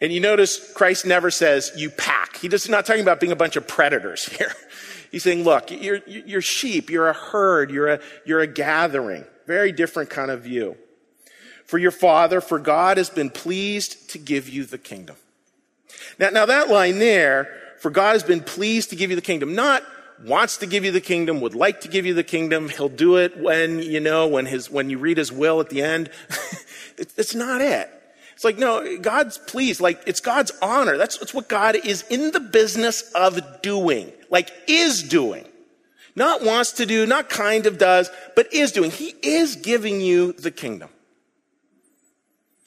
And 0.00 0.12
you 0.12 0.20
notice 0.20 0.72
Christ 0.72 1.06
never 1.06 1.30
says 1.30 1.72
you 1.76 1.88
pack. 1.88 2.36
He 2.36 2.48
does 2.48 2.68
not 2.68 2.86
talking 2.86 3.02
about 3.02 3.20
being 3.20 3.32
a 3.32 3.36
bunch 3.36 3.56
of 3.56 3.66
predators 3.66 4.26
here. 4.36 4.52
He's 5.12 5.22
saying, 5.22 5.44
look, 5.44 5.70
you're, 5.70 6.00
you're 6.06 6.40
sheep, 6.40 6.88
you're 6.88 7.08
a 7.08 7.12
herd, 7.12 7.70
you're 7.70 7.88
a, 7.88 8.00
you're 8.24 8.40
a 8.40 8.46
gathering. 8.46 9.24
Very 9.46 9.70
different 9.70 10.08
kind 10.08 10.30
of 10.30 10.42
view. 10.42 10.76
For 11.66 11.76
your 11.78 11.90
father, 11.90 12.40
for 12.40 12.58
God 12.58 12.96
has 12.96 13.10
been 13.10 13.28
pleased 13.28 14.10
to 14.10 14.18
give 14.18 14.48
you 14.48 14.64
the 14.64 14.78
kingdom. 14.78 15.16
Now, 16.18 16.30
now 16.30 16.46
that 16.46 16.70
line 16.70 16.98
there, 16.98 17.54
for 17.78 17.90
God 17.90 18.12
has 18.12 18.22
been 18.22 18.40
pleased 18.40 18.90
to 18.90 18.96
give 18.96 19.10
you 19.10 19.16
the 19.16 19.22
kingdom, 19.22 19.54
not 19.54 19.82
wants 20.24 20.56
to 20.58 20.66
give 20.66 20.84
you 20.84 20.92
the 20.92 21.00
kingdom, 21.00 21.42
would 21.42 21.54
like 21.54 21.82
to 21.82 21.88
give 21.88 22.06
you 22.06 22.14
the 22.14 22.24
kingdom. 22.24 22.70
He'll 22.70 22.88
do 22.88 23.16
it 23.16 23.36
when, 23.36 23.80
you 23.80 24.00
know, 24.00 24.28
when 24.28 24.46
his, 24.46 24.70
when 24.70 24.88
you 24.88 24.98
read 24.98 25.18
his 25.18 25.30
will 25.30 25.60
at 25.60 25.68
the 25.68 25.82
end. 25.82 26.08
it's 26.96 27.34
not 27.34 27.60
it. 27.60 27.90
It's 28.42 28.44
like, 28.44 28.58
no, 28.58 28.98
God's 28.98 29.38
pleased. 29.38 29.80
Like, 29.80 30.02
it's 30.04 30.18
God's 30.18 30.50
honor. 30.60 30.96
That's, 30.96 31.16
that's 31.16 31.32
what 31.32 31.48
God 31.48 31.76
is 31.76 32.02
in 32.10 32.32
the 32.32 32.40
business 32.40 33.02
of 33.12 33.62
doing. 33.62 34.10
Like, 34.30 34.50
is 34.66 35.04
doing. 35.04 35.44
Not 36.16 36.42
wants 36.42 36.72
to 36.72 36.84
do, 36.84 37.06
not 37.06 37.30
kind 37.30 37.66
of 37.66 37.78
does, 37.78 38.10
but 38.34 38.52
is 38.52 38.72
doing. 38.72 38.90
He 38.90 39.14
is 39.22 39.54
giving 39.54 40.00
you 40.00 40.32
the 40.32 40.50
kingdom. 40.50 40.88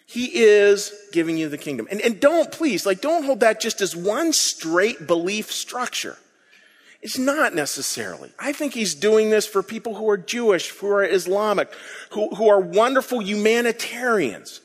He 0.06 0.28
is 0.34 0.94
giving 1.12 1.36
you 1.36 1.50
the 1.50 1.58
kingdom. 1.58 1.90
And, 1.92 2.00
and 2.00 2.22
don't, 2.22 2.50
please, 2.54 2.86
like, 2.86 3.02
don't 3.02 3.26
hold 3.26 3.42
that 3.42 3.60
just 3.60 3.82
as 3.82 3.98
one 3.98 4.32
straight 4.32 5.06
belief 5.08 5.52
structure. 5.52 6.16
It's 7.02 7.18
not 7.18 7.54
necessarily. 7.54 8.32
I 8.40 8.54
think 8.54 8.74
he's 8.74 8.96
doing 8.96 9.30
this 9.30 9.46
for 9.46 9.62
people 9.62 9.96
who 9.96 10.10
are 10.10 10.18
Jewish, 10.18 10.70
who 10.70 10.88
are 10.88 11.04
Islamic, 11.04 11.70
who, 12.12 12.34
who 12.34 12.48
are 12.48 12.62
wonderful 12.62 13.22
humanitarians. 13.22 14.62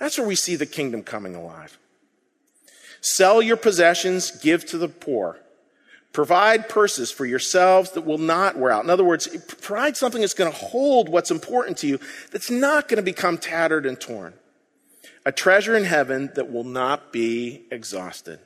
That's 0.00 0.16
where 0.16 0.26
we 0.26 0.34
see 0.34 0.56
the 0.56 0.66
kingdom 0.66 1.02
coming 1.02 1.36
alive. 1.36 1.78
Sell 3.02 3.40
your 3.40 3.58
possessions, 3.58 4.30
give 4.30 4.64
to 4.66 4.78
the 4.78 4.88
poor. 4.88 5.38
Provide 6.12 6.68
purses 6.68 7.12
for 7.12 7.24
yourselves 7.24 7.92
that 7.92 8.06
will 8.06 8.18
not 8.18 8.56
wear 8.56 8.72
out. 8.72 8.82
In 8.82 8.90
other 8.90 9.04
words, 9.04 9.28
provide 9.60 9.96
something 9.96 10.22
that's 10.22 10.34
going 10.34 10.50
to 10.50 10.58
hold 10.58 11.08
what's 11.08 11.30
important 11.30 11.76
to 11.78 11.86
you, 11.86 12.00
that's 12.32 12.50
not 12.50 12.88
going 12.88 12.96
to 12.96 13.02
become 13.02 13.38
tattered 13.38 13.86
and 13.86 14.00
torn. 14.00 14.32
A 15.24 15.32
treasure 15.32 15.76
in 15.76 15.84
heaven 15.84 16.30
that 16.34 16.50
will 16.50 16.64
not 16.64 17.12
be 17.12 17.66
exhausted, 17.70 18.40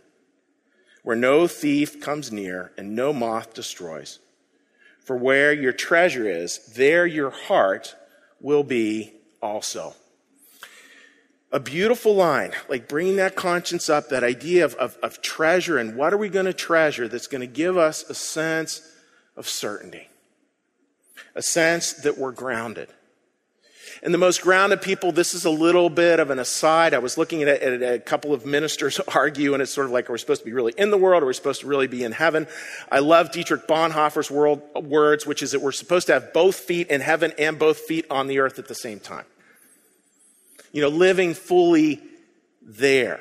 where 1.04 1.16
no 1.16 1.46
thief 1.46 2.00
comes 2.00 2.32
near 2.32 2.72
and 2.76 2.96
no 2.96 3.12
moth 3.12 3.54
destroys. 3.54 4.18
For 5.04 5.16
where 5.16 5.52
your 5.52 5.72
treasure 5.72 6.28
is, 6.28 6.58
there 6.74 7.06
your 7.06 7.30
heart 7.30 7.94
will 8.40 8.64
be 8.64 9.14
also 9.40 9.94
a 11.54 11.60
beautiful 11.60 12.16
line, 12.16 12.50
like 12.68 12.88
bringing 12.88 13.14
that 13.16 13.36
conscience 13.36 13.88
up, 13.88 14.08
that 14.08 14.24
idea 14.24 14.64
of, 14.64 14.74
of, 14.74 14.98
of 15.04 15.22
treasure 15.22 15.78
and 15.78 15.94
what 15.94 16.12
are 16.12 16.16
we 16.16 16.28
going 16.28 16.46
to 16.46 16.52
treasure 16.52 17.06
that's 17.06 17.28
going 17.28 17.42
to 17.42 17.46
give 17.46 17.76
us 17.76 18.02
a 18.10 18.14
sense 18.14 18.82
of 19.36 19.48
certainty, 19.48 20.08
a 21.36 21.42
sense 21.42 21.92
that 21.92 22.18
we're 22.18 22.32
grounded. 22.32 22.88
And 24.02 24.12
the 24.12 24.18
most 24.18 24.42
grounded 24.42 24.82
people, 24.82 25.12
this 25.12 25.32
is 25.32 25.44
a 25.44 25.50
little 25.50 25.88
bit 25.88 26.18
of 26.18 26.30
an 26.30 26.40
aside. 26.40 26.92
I 26.92 26.98
was 26.98 27.16
looking 27.16 27.42
at, 27.42 27.62
at 27.62 27.82
a 27.94 28.00
couple 28.00 28.34
of 28.34 28.44
ministers 28.44 28.98
argue, 29.14 29.54
and 29.54 29.62
it's 29.62 29.72
sort 29.72 29.86
of 29.86 29.92
like, 29.92 30.10
are 30.10 30.12
we 30.12 30.18
supposed 30.18 30.40
to 30.40 30.46
be 30.46 30.52
really 30.52 30.74
in 30.76 30.90
the 30.90 30.98
world? 30.98 31.22
Or 31.22 31.26
are 31.26 31.28
we 31.28 31.34
supposed 31.34 31.60
to 31.60 31.68
really 31.68 31.86
be 31.86 32.02
in 32.02 32.10
heaven? 32.10 32.48
I 32.90 32.98
love 32.98 33.30
Dietrich 33.30 33.68
Bonhoeffer's 33.68 34.28
world, 34.28 34.60
words, 34.74 35.24
which 35.24 35.40
is 35.40 35.52
that 35.52 35.62
we're 35.62 35.70
supposed 35.70 36.08
to 36.08 36.14
have 36.14 36.32
both 36.32 36.56
feet 36.56 36.88
in 36.88 37.00
heaven 37.00 37.32
and 37.38 37.60
both 37.60 37.78
feet 37.78 38.06
on 38.10 38.26
the 38.26 38.40
earth 38.40 38.58
at 38.58 38.66
the 38.66 38.74
same 38.74 38.98
time 38.98 39.24
you 40.74 40.82
know, 40.82 40.88
living 40.88 41.34
fully 41.34 42.02
there. 42.60 43.20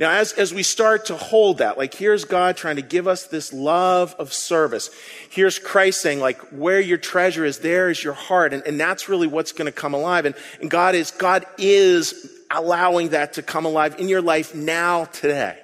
Now, 0.00 0.10
as, 0.10 0.32
as 0.32 0.52
we 0.52 0.64
start 0.64 1.06
to 1.06 1.16
hold 1.16 1.58
that, 1.58 1.78
like 1.78 1.94
here's 1.94 2.24
God 2.24 2.56
trying 2.56 2.74
to 2.76 2.82
give 2.82 3.06
us 3.06 3.28
this 3.28 3.52
love 3.52 4.16
of 4.18 4.32
service. 4.32 4.90
Here's 5.30 5.60
Christ 5.60 6.00
saying, 6.00 6.18
like, 6.18 6.40
where 6.50 6.80
your 6.80 6.98
treasure 6.98 7.44
is, 7.44 7.60
there 7.60 7.88
is 7.88 8.02
your 8.02 8.14
heart. 8.14 8.52
And, 8.52 8.64
and 8.66 8.80
that's 8.80 9.08
really 9.08 9.28
what's 9.28 9.52
going 9.52 9.66
to 9.66 9.72
come 9.72 9.94
alive. 9.94 10.24
And, 10.24 10.34
and 10.60 10.68
God 10.68 10.96
is, 10.96 11.12
God 11.12 11.46
is 11.56 12.32
allowing 12.50 13.10
that 13.10 13.34
to 13.34 13.42
come 13.42 13.64
alive 13.64 14.00
in 14.00 14.08
your 14.08 14.22
life 14.22 14.56
now, 14.56 15.04
today. 15.06 15.56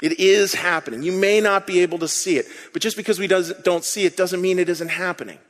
It 0.00 0.20
is 0.20 0.54
happening. 0.54 1.02
You 1.02 1.12
may 1.12 1.40
not 1.40 1.66
be 1.66 1.80
able 1.80 1.98
to 1.98 2.08
see 2.08 2.38
it, 2.38 2.46
but 2.72 2.80
just 2.80 2.96
because 2.96 3.18
we 3.18 3.26
does, 3.26 3.52
don't 3.64 3.84
see 3.84 4.04
it 4.04 4.16
doesn't 4.16 4.40
mean 4.40 4.60
it 4.60 4.68
isn't 4.68 4.90
happening. 4.90 5.40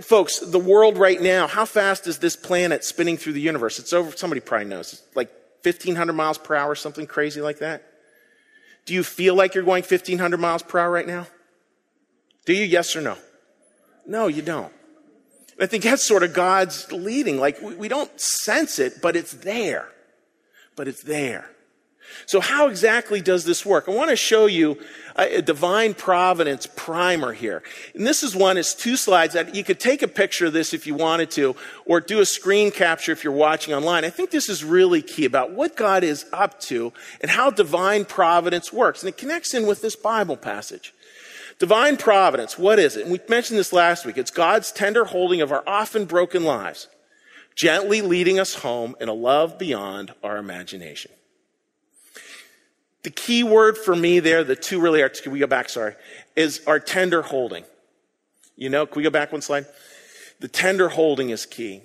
Folks, 0.00 0.38
the 0.38 0.58
world 0.58 0.96
right 0.96 1.20
now, 1.20 1.46
how 1.46 1.64
fast 1.64 2.06
is 2.06 2.18
this 2.18 2.36
planet 2.36 2.84
spinning 2.84 3.16
through 3.18 3.34
the 3.34 3.40
universe? 3.40 3.78
It's 3.78 3.92
over, 3.92 4.16
somebody 4.16 4.40
probably 4.40 4.66
knows, 4.66 4.94
it's 4.94 5.16
like 5.16 5.30
1500 5.62 6.12
miles 6.12 6.38
per 6.38 6.54
hour, 6.54 6.74
something 6.74 7.06
crazy 7.06 7.40
like 7.40 7.58
that. 7.58 7.82
Do 8.86 8.94
you 8.94 9.02
feel 9.02 9.34
like 9.34 9.54
you're 9.54 9.64
going 9.64 9.82
1500 9.82 10.38
miles 10.40 10.62
per 10.62 10.78
hour 10.78 10.90
right 10.90 11.06
now? 11.06 11.26
Do 12.46 12.54
you? 12.54 12.64
Yes 12.64 12.96
or 12.96 13.02
no? 13.02 13.18
No, 14.06 14.28
you 14.28 14.40
don't. 14.40 14.72
I 15.60 15.66
think 15.66 15.84
that's 15.84 16.02
sort 16.02 16.22
of 16.22 16.32
God's 16.32 16.90
leading. 16.90 17.38
Like, 17.38 17.60
we, 17.60 17.74
we 17.74 17.88
don't 17.88 18.10
sense 18.18 18.78
it, 18.78 19.02
but 19.02 19.16
it's 19.16 19.32
there. 19.32 19.88
But 20.74 20.88
it's 20.88 21.02
there. 21.02 21.50
So, 22.26 22.40
how 22.40 22.68
exactly 22.68 23.20
does 23.20 23.44
this 23.44 23.64
work? 23.64 23.88
I 23.88 23.92
want 23.92 24.10
to 24.10 24.16
show 24.16 24.46
you 24.46 24.78
a, 25.16 25.42
divine 25.42 25.94
providence 25.94 26.66
primer 26.66 27.32
here. 27.32 27.62
And 27.94 28.06
this 28.06 28.22
is 28.22 28.36
one, 28.36 28.56
it's 28.56 28.74
two 28.74 28.96
slides 28.96 29.34
that 29.34 29.54
you 29.54 29.64
could 29.64 29.80
take 29.80 30.02
a 30.02 30.08
picture 30.08 30.46
of 30.46 30.52
this 30.52 30.72
if 30.72 30.86
you 30.86 30.94
wanted 30.94 31.30
to, 31.32 31.56
or 31.86 32.00
do 32.00 32.20
a 32.20 32.26
screen 32.26 32.70
capture 32.70 33.12
if 33.12 33.24
you're 33.24 33.32
watching 33.32 33.74
online. 33.74 34.04
I 34.04 34.10
think 34.10 34.30
this 34.30 34.48
is 34.48 34.64
really 34.64 35.02
key 35.02 35.24
about 35.24 35.52
what 35.52 35.76
God 35.76 36.04
is 36.04 36.26
up 36.32 36.60
to 36.62 36.92
and 37.20 37.30
how 37.30 37.50
divine 37.50 38.04
providence 38.04 38.72
works. 38.72 39.02
And 39.02 39.08
it 39.08 39.16
connects 39.16 39.54
in 39.54 39.66
with 39.66 39.80
this 39.82 39.96
Bible 39.96 40.36
passage. 40.36 40.94
Divine 41.58 41.96
providence, 41.96 42.56
what 42.56 42.78
is 42.78 42.96
it? 42.96 43.02
And 43.02 43.12
we 43.12 43.18
mentioned 43.28 43.58
this 43.58 43.72
last 43.72 44.06
week. 44.06 44.16
It's 44.16 44.30
God's 44.30 44.70
tender 44.70 45.04
holding 45.04 45.40
of 45.40 45.50
our 45.50 45.64
often 45.66 46.04
broken 46.04 46.44
lives, 46.44 46.86
gently 47.56 48.00
leading 48.00 48.38
us 48.38 48.54
home 48.54 48.94
in 49.00 49.08
a 49.08 49.12
love 49.12 49.58
beyond 49.58 50.14
our 50.22 50.36
imagination. 50.36 51.10
The 53.04 53.10
key 53.10 53.44
word 53.44 53.78
for 53.78 53.94
me 53.94 54.20
there, 54.20 54.42
the 54.42 54.56
two 54.56 54.80
really 54.80 55.02
are, 55.02 55.08
can 55.08 55.32
we 55.32 55.38
go 55.38 55.46
back, 55.46 55.68
sorry, 55.68 55.94
is 56.36 56.60
our 56.66 56.80
tender 56.80 57.22
holding. 57.22 57.64
You 58.56 58.70
know, 58.70 58.86
can 58.86 58.96
we 58.96 59.04
go 59.04 59.10
back 59.10 59.30
one 59.30 59.40
slide? 59.40 59.66
The 60.40 60.48
tender 60.48 60.88
holding 60.88 61.30
is 61.30 61.46
key. 61.46 61.82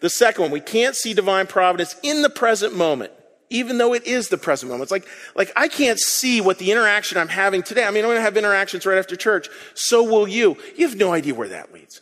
The 0.00 0.10
second 0.10 0.42
one, 0.42 0.50
we 0.50 0.60
can't 0.60 0.94
see 0.94 1.14
divine 1.14 1.46
providence 1.46 1.96
in 2.02 2.22
the 2.22 2.30
present 2.30 2.76
moment, 2.76 3.12
even 3.50 3.78
though 3.78 3.94
it 3.94 4.06
is 4.06 4.28
the 4.28 4.38
present 4.38 4.70
moment. 4.70 4.84
It's 4.84 4.92
like, 4.92 5.06
like 5.34 5.52
I 5.56 5.68
can't 5.68 5.98
see 5.98 6.40
what 6.40 6.58
the 6.58 6.70
interaction 6.70 7.18
I'm 7.18 7.28
having 7.28 7.62
today. 7.62 7.84
I 7.84 7.90
mean, 7.90 8.04
I'm 8.04 8.08
going 8.08 8.18
to 8.18 8.22
have 8.22 8.36
interactions 8.36 8.86
right 8.86 8.98
after 8.98 9.16
church. 9.16 9.48
So 9.74 10.02
will 10.02 10.28
you. 10.28 10.56
You 10.76 10.86
have 10.88 10.96
no 10.96 11.12
idea 11.12 11.34
where 11.34 11.48
that 11.48 11.72
leads. 11.72 12.00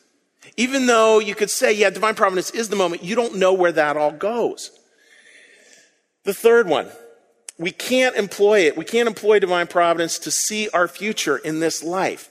Even 0.57 0.87
though 0.87 1.19
you 1.19 1.35
could 1.35 1.51
say, 1.51 1.73
yeah, 1.73 1.91
divine 1.91 2.15
providence 2.15 2.51
is 2.51 2.69
the 2.69 2.77
moment, 2.77 3.03
you 3.03 3.15
don't 3.15 3.37
know 3.37 3.53
where 3.53 3.73
that 3.73 3.97
all 3.97 4.13
goes. 4.13 4.71
The 6.25 6.35
third 6.35 6.69
one, 6.69 6.89
we 7.63 7.71
can't 7.71 8.17
employ 8.17 8.61
it. 8.61 8.77
We 8.77 8.85
can't 8.85 9.09
employ 9.09 9.39
divine 9.39 9.67
providence 9.67 10.19
to 10.21 10.31
see 10.31 10.69
our 10.71 10.89
future 10.89 11.37
in 11.37 11.61
this 11.61 11.83
life. 11.83 12.29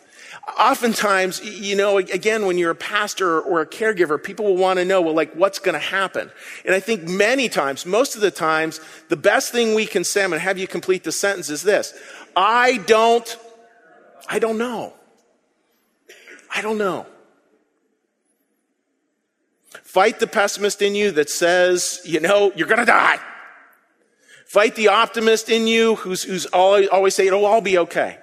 Oftentimes, 0.59 1.43
you 1.43 1.75
know, 1.75 1.97
again, 1.97 2.45
when 2.45 2.57
you're 2.57 2.71
a 2.71 2.75
pastor 2.75 3.39
or 3.39 3.61
a 3.61 3.65
caregiver, 3.65 4.21
people 4.21 4.45
will 4.45 4.57
want 4.57 4.79
to 4.79 4.85
know, 4.85 5.01
well, 5.01 5.13
like, 5.13 5.33
what's 5.33 5.59
going 5.59 5.73
to 5.73 5.79
happen? 5.79 6.31
And 6.65 6.73
I 6.73 6.79
think 6.79 7.03
many 7.03 7.47
times, 7.47 7.85
most 7.85 8.15
of 8.15 8.21
the 8.21 8.31
times, 8.31 8.79
the 9.09 9.15
best 9.15 9.51
thing 9.51 9.75
we 9.75 9.85
can 9.85 10.03
say, 10.03 10.23
I'm 10.23 10.29
going 10.29 10.39
to 10.39 10.43
have 10.43 10.57
you 10.57 10.67
complete 10.67 11.03
the 11.03 11.11
sentence 11.11 11.49
is 11.49 11.63
this. 11.63 11.93
I 12.35 12.77
don't, 12.87 13.37
I 14.27 14.39
don't 14.39 14.57
know. 14.57 14.93
I 16.53 16.61
don't 16.61 16.77
know. 16.77 17.05
Fight 19.83 20.19
the 20.19 20.27
pessimist 20.27 20.81
in 20.81 20.95
you 20.95 21.11
that 21.11 21.29
says, 21.29 22.01
you 22.05 22.19
know, 22.19 22.51
you're 22.55 22.67
going 22.67 22.79
to 22.79 22.85
die. 22.85 23.19
Fight 24.51 24.75
the 24.75 24.89
optimist 24.89 25.49
in 25.49 25.65
you 25.65 25.95
who's, 25.95 26.23
who's 26.23 26.45
always, 26.47 26.89
always 26.89 27.15
say, 27.15 27.25
it'll 27.25 27.45
all 27.45 27.61
be 27.61 27.77
okay. 27.77 28.17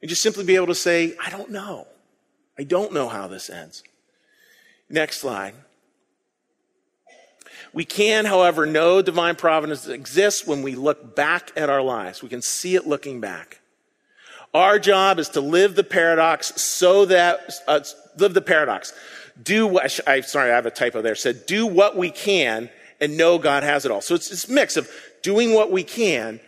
And 0.00 0.08
just 0.08 0.22
simply 0.22 0.44
be 0.44 0.56
able 0.56 0.68
to 0.68 0.74
say, 0.74 1.14
I 1.22 1.28
don't 1.28 1.50
know. 1.50 1.86
I 2.58 2.62
don't 2.62 2.94
know 2.94 3.06
how 3.06 3.28
this 3.28 3.50
ends. 3.50 3.82
Next 4.88 5.18
slide. 5.18 5.52
We 7.74 7.84
can, 7.84 8.24
however, 8.24 8.64
know 8.64 9.02
divine 9.02 9.36
providence 9.36 9.86
exists 9.86 10.46
when 10.46 10.62
we 10.62 10.74
look 10.74 11.14
back 11.14 11.52
at 11.54 11.68
our 11.68 11.82
lives. 11.82 12.22
We 12.22 12.30
can 12.30 12.40
see 12.40 12.74
it 12.74 12.86
looking 12.86 13.20
back. 13.20 13.60
Our 14.54 14.78
job 14.78 15.18
is 15.18 15.28
to 15.30 15.42
live 15.42 15.74
the 15.74 15.84
paradox 15.84 16.62
so 16.62 17.04
that, 17.04 17.52
uh, 17.68 17.80
live 18.16 18.32
the 18.32 18.40
paradox. 18.40 18.94
Do 19.42 19.66
what, 19.66 20.00
I, 20.08 20.22
sorry, 20.22 20.50
I 20.50 20.54
have 20.54 20.64
a 20.64 20.70
typo 20.70 21.02
there. 21.02 21.14
Said, 21.14 21.44
do 21.44 21.66
what 21.66 21.94
we 21.94 22.10
can 22.10 22.70
and 23.00 23.16
know 23.16 23.38
God 23.38 23.62
has 23.62 23.84
it 23.84 23.90
all. 23.90 24.00
So 24.00 24.14
it's 24.14 24.28
this 24.28 24.48
mix 24.48 24.76
of 24.76 24.90
doing 25.22 25.54
what 25.54 25.70
we 25.70 25.84
can 25.84 26.40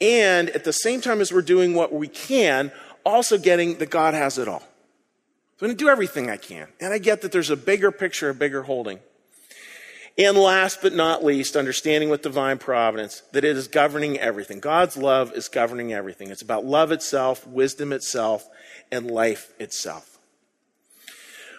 and 0.00 0.50
at 0.50 0.64
the 0.64 0.72
same 0.72 1.00
time 1.00 1.20
as 1.20 1.32
we're 1.32 1.42
doing 1.42 1.74
what 1.74 1.92
we 1.92 2.08
can, 2.08 2.70
also 3.04 3.38
getting 3.38 3.78
that 3.78 3.90
God 3.90 4.14
has 4.14 4.38
it 4.38 4.48
all. 4.48 4.60
So 4.60 5.66
I'm 5.66 5.68
going 5.68 5.76
to 5.76 5.84
do 5.84 5.88
everything 5.88 6.30
I 6.30 6.36
can. 6.36 6.68
And 6.80 6.92
I 6.92 6.98
get 6.98 7.22
that 7.22 7.32
there's 7.32 7.50
a 7.50 7.56
bigger 7.56 7.90
picture, 7.90 8.30
a 8.30 8.34
bigger 8.34 8.62
holding. 8.62 9.00
And 10.16 10.36
last 10.36 10.82
but 10.82 10.94
not 10.94 11.24
least, 11.24 11.56
understanding 11.56 12.10
with 12.10 12.22
divine 12.22 12.58
providence 12.58 13.22
that 13.32 13.44
it 13.44 13.56
is 13.56 13.68
governing 13.68 14.18
everything. 14.18 14.58
God's 14.60 14.96
love 14.96 15.32
is 15.32 15.48
governing 15.48 15.92
everything. 15.92 16.30
It's 16.30 16.42
about 16.42 16.64
love 16.64 16.90
itself, 16.92 17.46
wisdom 17.46 17.92
itself, 17.92 18.48
and 18.90 19.10
life 19.10 19.52
itself. 19.60 20.17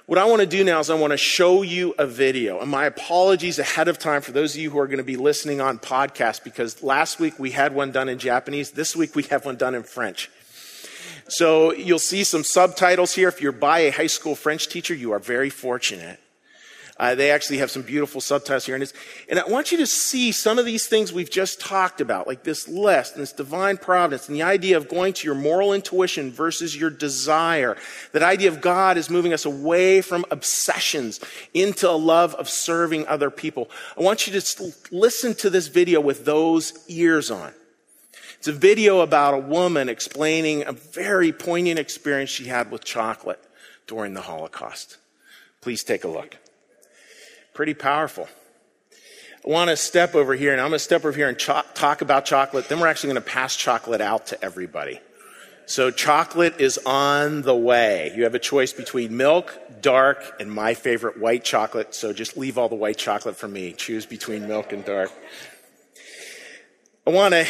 What 0.09 0.17
I 0.17 0.25
want 0.25 0.39
to 0.39 0.47
do 0.47 0.63
now 0.63 0.79
is 0.79 0.89
I 0.89 0.95
want 0.95 1.11
to 1.11 1.17
show 1.17 1.61
you 1.61 1.93
a 1.99 2.07
video. 2.07 2.59
And 2.61 2.71
my 2.71 2.85
apologies 2.85 3.59
ahead 3.59 3.87
of 3.87 3.99
time 3.99 4.23
for 4.23 4.31
those 4.31 4.55
of 4.55 4.59
you 4.59 4.71
who 4.71 4.79
are 4.79 4.87
going 4.87 4.97
to 4.97 5.03
be 5.03 5.17
listening 5.17 5.61
on 5.61 5.77
podcast 5.77 6.43
because 6.43 6.81
last 6.81 7.19
week 7.19 7.37
we 7.37 7.51
had 7.51 7.75
one 7.75 7.91
done 7.91 8.09
in 8.09 8.17
Japanese. 8.17 8.71
This 8.71 8.95
week 8.95 9.15
we 9.15 9.21
have 9.25 9.45
one 9.45 9.55
done 9.55 9.75
in 9.75 9.83
French. 9.83 10.31
So 11.27 11.73
you'll 11.73 11.99
see 11.99 12.23
some 12.23 12.43
subtitles 12.43 13.13
here. 13.13 13.27
If 13.27 13.39
you're 13.39 13.51
by 13.51 13.81
a 13.81 13.91
high 13.91 14.07
school 14.07 14.33
French 14.33 14.67
teacher, 14.67 14.95
you 14.95 15.11
are 15.11 15.19
very 15.19 15.51
fortunate. 15.51 16.19
Uh, 16.99 17.15
they 17.15 17.31
actually 17.31 17.59
have 17.59 17.71
some 17.71 17.81
beautiful 17.81 18.19
subtitles 18.19 18.65
here. 18.65 18.75
And, 18.75 18.91
and 19.29 19.39
I 19.39 19.47
want 19.47 19.71
you 19.71 19.77
to 19.77 19.87
see 19.87 20.33
some 20.33 20.59
of 20.59 20.65
these 20.65 20.85
things 20.85 21.13
we've 21.13 21.31
just 21.31 21.61
talked 21.61 22.01
about, 22.01 22.27
like 22.27 22.43
this 22.43 22.67
list 22.67 23.13
and 23.13 23.21
this 23.21 23.31
divine 23.31 23.77
providence 23.77 24.27
and 24.27 24.35
the 24.35 24.43
idea 24.43 24.75
of 24.75 24.89
going 24.89 25.13
to 25.13 25.25
your 25.25 25.35
moral 25.35 25.71
intuition 25.71 26.29
versus 26.29 26.75
your 26.75 26.89
desire. 26.89 27.77
That 28.11 28.23
idea 28.23 28.49
of 28.49 28.59
God 28.59 28.97
is 28.97 29.09
moving 29.09 29.31
us 29.31 29.45
away 29.45 30.01
from 30.01 30.25
obsessions 30.29 31.21
into 31.53 31.89
a 31.89 31.93
love 31.93 32.35
of 32.35 32.49
serving 32.49 33.07
other 33.07 33.31
people. 33.31 33.69
I 33.97 34.01
want 34.01 34.27
you 34.27 34.37
to 34.37 34.73
listen 34.91 35.33
to 35.35 35.49
this 35.49 35.67
video 35.67 36.01
with 36.01 36.25
those 36.25 36.73
ears 36.89 37.31
on. 37.31 37.53
It's 38.39 38.49
a 38.49 38.53
video 38.53 38.99
about 38.99 39.33
a 39.33 39.37
woman 39.37 39.87
explaining 39.87 40.65
a 40.65 40.73
very 40.73 41.31
poignant 41.31 41.79
experience 41.79 42.29
she 42.29 42.45
had 42.45 42.71
with 42.71 42.83
chocolate 42.83 43.41
during 43.87 44.13
the 44.13 44.21
Holocaust. 44.21 44.97
Please 45.61 45.83
take 45.83 46.03
a 46.03 46.07
look. 46.09 46.37
Pretty 47.59 47.73
powerful. 47.73 48.29
I 49.45 49.49
want 49.49 49.69
to 49.69 49.75
step 49.75 50.15
over 50.15 50.33
here, 50.33 50.53
and 50.53 50.61
I'm 50.61 50.69
going 50.69 50.77
to 50.77 50.79
step 50.79 51.01
over 51.01 51.11
here 51.11 51.27
and 51.27 51.37
cho- 51.37 51.63
talk 51.73 52.01
about 52.01 52.23
chocolate. 52.23 52.69
Then 52.69 52.79
we're 52.79 52.87
actually 52.87 53.11
going 53.11 53.21
to 53.21 53.29
pass 53.29 53.53
chocolate 53.53 53.99
out 53.99 54.27
to 54.27 54.41
everybody. 54.41 55.01
So, 55.65 55.91
chocolate 55.91 56.61
is 56.61 56.77
on 56.85 57.41
the 57.41 57.53
way. 57.53 58.13
You 58.15 58.23
have 58.23 58.33
a 58.33 58.39
choice 58.39 58.71
between 58.71 59.17
milk, 59.17 59.59
dark, 59.81 60.37
and 60.39 60.49
my 60.49 60.73
favorite 60.73 61.19
white 61.19 61.43
chocolate. 61.43 61.93
So, 61.93 62.13
just 62.13 62.37
leave 62.37 62.57
all 62.57 62.69
the 62.69 62.75
white 62.75 62.97
chocolate 62.97 63.35
for 63.35 63.49
me. 63.49 63.73
Choose 63.73 64.05
between 64.05 64.47
milk 64.47 64.71
and 64.71 64.85
dark. 64.85 65.11
I 67.05 67.09
want 67.09 67.33
to 67.33 67.45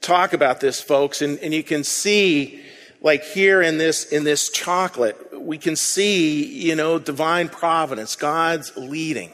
talk 0.00 0.34
about 0.34 0.60
this, 0.60 0.80
folks, 0.80 1.20
and, 1.20 1.40
and 1.40 1.52
you 1.52 1.64
can 1.64 1.82
see, 1.82 2.62
like 3.00 3.24
here 3.24 3.60
in 3.60 3.78
this, 3.78 4.04
in 4.04 4.22
this 4.22 4.50
chocolate, 4.50 5.31
we 5.44 5.58
can 5.58 5.76
see, 5.76 6.44
you 6.44 6.74
know, 6.74 6.98
divine 6.98 7.48
providence, 7.48 8.16
God's 8.16 8.76
leading. 8.76 9.30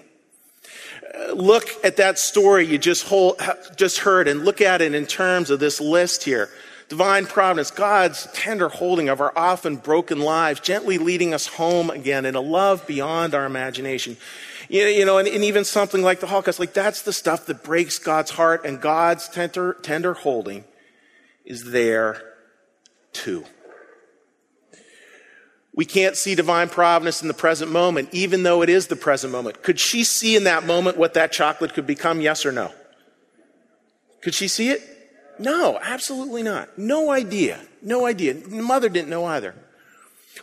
Uh, 1.15 1.33
look 1.33 1.69
at 1.85 1.97
that 1.97 2.19
story 2.19 2.67
you 2.67 2.79
just, 2.79 3.07
hold, 3.07 3.41
just 3.77 3.99
heard 3.99 4.29
and 4.29 4.45
look 4.45 4.61
at 4.61 4.81
it 4.81 4.95
in 4.95 5.07
terms 5.07 5.51
of 5.51 5.61
this 5.61 5.81
list 5.81 6.25
here. 6.25 6.49
Divine 6.89 7.27
providence, 7.27 7.71
God's 7.71 8.27
tender 8.33 8.69
holding 8.69 9.11
of 9.11 9.21
our 9.21 9.33
often 9.37 9.77
broken 9.77 10.21
lives, 10.21 10.61
gently 10.61 10.97
leading 10.97 11.35
us 11.35 11.47
home 11.47 11.91
again 11.91 12.25
in 12.25 12.35
a 12.35 12.41
love 12.41 12.87
beyond 12.87 13.35
our 13.35 13.45
imagination. 13.45 14.17
You, 14.71 14.85
you 14.85 15.05
know, 15.05 15.19
and, 15.19 15.29
and, 15.29 15.45
even 15.45 15.65
something 15.65 16.03
like 16.03 16.21
the 16.21 16.27
Holocaust, 16.27 16.59
like 16.59 16.73
that's 16.73 17.03
the 17.03 17.13
stuff 17.13 17.47
that 17.47 17.63
breaks 17.63 17.99
God's 17.99 18.31
heart, 18.31 18.65
and 18.65 18.81
God's 18.81 19.29
tender, 19.29 19.77
tender 19.83 20.15
holding 20.15 20.65
is 21.45 21.73
there 21.73 22.23
too. 23.13 23.45
We 25.79 25.85
can't 25.85 26.17
see 26.17 26.35
divine 26.35 26.71
providence 26.71 27.23
in 27.23 27.29
the 27.29 27.35
present 27.35 27.71
moment, 27.71 28.09
even 28.11 28.43
though 28.43 28.63
it 28.63 28.69
is 28.69 28.89
the 28.89 28.97
present 28.97 29.33
moment. 29.33 29.63
Could 29.63 29.79
she 29.79 30.03
see 30.03 30.35
in 30.35 30.43
that 30.43 30.67
moment 30.67 30.97
what 30.97 31.15
that 31.15 31.31
chocolate 31.31 31.73
could 31.73 31.87
become? 31.87 32.21
Yes 32.21 32.45
or 32.45 32.51
no? 32.51 32.73
Could 34.21 34.35
she 34.35 34.49
see 34.49 34.71
it? 34.71 34.83
No, 35.39 35.79
absolutely 35.81 36.43
not. 36.43 36.77
No 36.77 37.13
idea. 37.13 37.61
No 37.81 38.07
idea. 38.07 38.35
The 38.35 38.61
mother 38.61 38.89
didn't 38.89 39.09
know 39.09 39.25
either. 39.25 39.55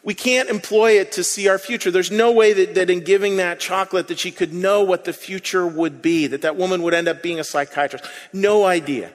We 0.06 0.14
can't 0.14 0.48
employ 0.48 0.92
it 0.92 1.12
to 1.12 1.24
see 1.26 1.50
our 1.50 1.60
future. 1.60 1.92
There's 1.92 2.12
no 2.12 2.32
way 2.32 2.54
that, 2.54 2.76
that 2.76 2.90
in 2.90 3.02
giving 3.02 3.36
that 3.36 3.60
chocolate 3.60 4.08
that 4.08 4.20
she 4.20 4.32
could 4.32 4.54
know 4.54 4.84
what 4.84 5.04
the 5.04 5.12
future 5.12 5.68
would 5.68 6.02
be, 6.02 6.28
that 6.28 6.44
that 6.44 6.56
woman 6.56 6.82
would 6.84 6.94
end 6.94 7.10
up 7.10 7.22
being 7.22 7.42
a 7.42 7.44
psychiatrist. 7.44 8.06
No 8.32 8.64
idea. 8.64 9.12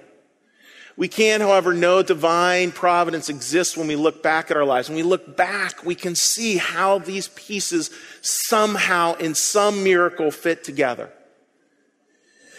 We 1.00 1.08
can, 1.08 1.40
however, 1.40 1.72
know 1.72 2.02
divine 2.02 2.72
providence 2.72 3.30
exists 3.30 3.74
when 3.74 3.88
we 3.88 3.96
look 3.96 4.22
back 4.22 4.50
at 4.50 4.58
our 4.58 4.66
lives. 4.66 4.90
When 4.90 4.96
we 4.96 5.02
look 5.02 5.34
back, 5.34 5.82
we 5.82 5.94
can 5.94 6.14
see 6.14 6.58
how 6.58 6.98
these 6.98 7.28
pieces 7.28 7.88
somehow, 8.20 9.14
in 9.14 9.34
some 9.34 9.82
miracle, 9.82 10.30
fit 10.30 10.62
together. 10.62 11.08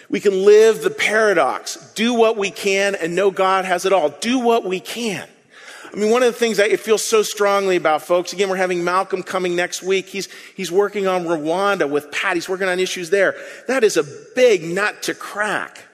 We 0.10 0.20
can 0.20 0.44
live 0.44 0.82
the 0.82 0.90
paradox, 0.90 1.94
do 1.94 2.16
what 2.16 2.36
we 2.36 2.50
can 2.50 2.96
and 2.96 3.14
know 3.14 3.30
God 3.30 3.66
has 3.66 3.86
it 3.86 3.94
all. 3.94 4.10
Do 4.10 4.40
what 4.40 4.66
we 4.66 4.80
can. 4.80 5.30
I 5.94 5.96
mean, 5.96 6.10
one 6.10 6.24
of 6.24 6.34
the 6.34 6.40
things 6.40 6.60
I 6.60 6.76
feel 6.78 6.98
so 6.98 7.22
strongly 7.22 7.76
about, 7.76 8.02
folks, 8.02 8.34
again, 8.34 8.50
we're 8.50 8.56
having 8.56 8.84
Malcolm 8.84 9.22
coming 9.22 9.56
next 9.56 9.84
week. 9.84 10.08
He's, 10.08 10.30
he's 10.58 10.72
working 10.72 11.06
on 11.06 11.26
Rwanda 11.26 11.88
with 11.88 12.12
Pat. 12.12 12.34
He's 12.34 12.50
working 12.50 12.68
on 12.68 12.80
issues 12.80 13.12
there. 13.12 13.36
That 13.68 13.84
is 13.84 13.98
a 13.98 14.04
big 14.34 14.64
nut 14.64 15.04
to 15.04 15.14
crack. 15.14 15.90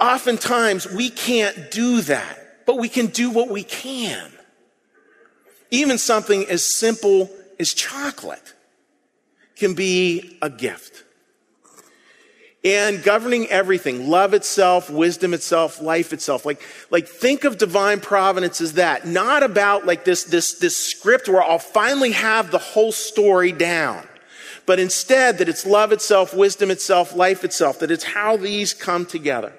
Oftentimes, 0.00 0.90
we 0.90 1.10
can't 1.10 1.70
do 1.70 2.00
that, 2.02 2.64
but 2.66 2.78
we 2.78 2.88
can 2.88 3.06
do 3.06 3.30
what 3.30 3.48
we 3.48 3.64
can. 3.64 4.30
Even 5.70 5.98
something 5.98 6.46
as 6.46 6.76
simple 6.78 7.30
as 7.58 7.74
chocolate 7.74 8.54
can 9.56 9.74
be 9.74 10.38
a 10.40 10.48
gift. 10.48 11.04
And 12.64 13.02
governing 13.02 13.46
everything, 13.46 14.08
love 14.08 14.34
itself, 14.34 14.90
wisdom 14.90 15.32
itself, 15.32 15.80
life 15.80 16.12
itself. 16.12 16.44
Like, 16.44 16.60
like 16.90 17.06
think 17.06 17.44
of 17.44 17.56
divine 17.56 18.00
providence 18.00 18.60
as 18.60 18.74
that. 18.74 19.06
Not 19.06 19.42
about 19.42 19.86
like 19.86 20.04
this, 20.04 20.24
this, 20.24 20.58
this 20.58 20.76
script 20.76 21.28
where 21.28 21.42
I'll 21.42 21.58
finally 21.58 22.12
have 22.12 22.50
the 22.50 22.58
whole 22.58 22.92
story 22.92 23.52
down. 23.52 24.06
But 24.66 24.80
instead 24.80 25.38
that 25.38 25.48
it's 25.48 25.64
love 25.64 25.92
itself, 25.92 26.34
wisdom 26.34 26.70
itself, 26.70 27.14
life 27.14 27.44
itself, 27.44 27.78
that 27.78 27.90
it's 27.90 28.04
how 28.04 28.36
these 28.36 28.74
come 28.74 29.06
together. 29.06 29.52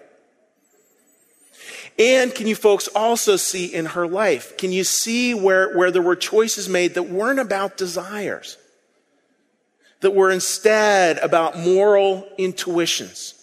And 1.99 2.33
can 2.33 2.47
you 2.47 2.55
folks 2.55 2.87
also 2.87 3.35
see 3.35 3.65
in 3.65 3.87
her 3.87 4.07
life? 4.07 4.57
Can 4.57 4.71
you 4.71 4.85
see 4.85 5.33
where, 5.33 5.77
where 5.77 5.91
there 5.91 6.01
were 6.01 6.15
choices 6.15 6.69
made 6.69 6.93
that 6.93 7.09
weren't 7.09 7.41
about 7.41 7.75
desires? 7.75 8.57
That 9.99 10.15
were 10.15 10.31
instead 10.31 11.17
about 11.17 11.59
moral 11.59 12.25
intuitions? 12.37 13.33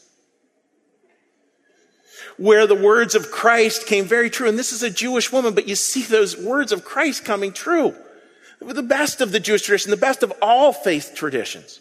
Where 2.38 2.66
the 2.66 2.74
words 2.74 3.14
of 3.14 3.30
Christ 3.30 3.86
came 3.86 4.06
very 4.06 4.30
true. 4.30 4.48
And 4.48 4.58
this 4.58 4.72
is 4.72 4.82
a 4.82 4.90
Jewish 4.90 5.30
woman, 5.30 5.54
but 5.54 5.68
you 5.68 5.76
see 5.76 6.02
those 6.02 6.34
words 6.34 6.72
of 6.72 6.82
Christ 6.82 7.26
coming 7.26 7.52
true. 7.52 7.94
The 8.62 8.82
best 8.82 9.20
of 9.20 9.32
the 9.32 9.40
Jewish 9.40 9.62
tradition, 9.62 9.90
the 9.90 9.98
best 9.98 10.22
of 10.22 10.32
all 10.40 10.72
faith 10.72 11.12
traditions. 11.14 11.80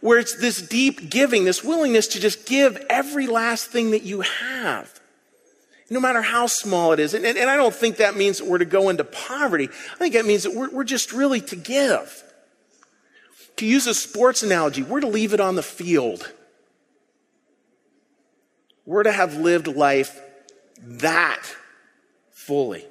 Where 0.00 0.18
it's 0.18 0.34
this 0.34 0.60
deep 0.60 1.08
giving, 1.08 1.44
this 1.44 1.62
willingness 1.62 2.08
to 2.08 2.20
just 2.20 2.46
give 2.46 2.84
every 2.90 3.28
last 3.28 3.70
thing 3.70 3.92
that 3.92 4.02
you 4.02 4.22
have 4.22 4.98
no 5.92 6.00
matter 6.00 6.22
how 6.22 6.46
small 6.46 6.92
it 6.92 7.00
is. 7.00 7.14
And, 7.14 7.24
and, 7.24 7.36
and, 7.36 7.50
I 7.50 7.56
don't 7.56 7.74
think 7.74 7.98
that 7.98 8.16
means 8.16 8.38
that 8.38 8.46
we're 8.46 8.58
to 8.58 8.64
go 8.64 8.88
into 8.88 9.04
poverty. 9.04 9.68
I 9.92 9.96
think 9.98 10.14
that 10.14 10.24
means 10.24 10.44
that 10.44 10.54
we're, 10.54 10.70
we're 10.70 10.84
just 10.84 11.12
really 11.12 11.40
to 11.42 11.56
give. 11.56 12.24
To 13.56 13.66
use 13.66 13.86
a 13.86 13.94
sports 13.94 14.42
analogy, 14.42 14.82
we're 14.82 15.00
to 15.00 15.06
leave 15.06 15.34
it 15.34 15.40
on 15.40 15.54
the 15.54 15.62
field. 15.62 16.32
We're 18.86 19.02
to 19.02 19.12
have 19.12 19.36
lived 19.36 19.68
life 19.68 20.20
that 20.80 21.54
fully. 22.30 22.86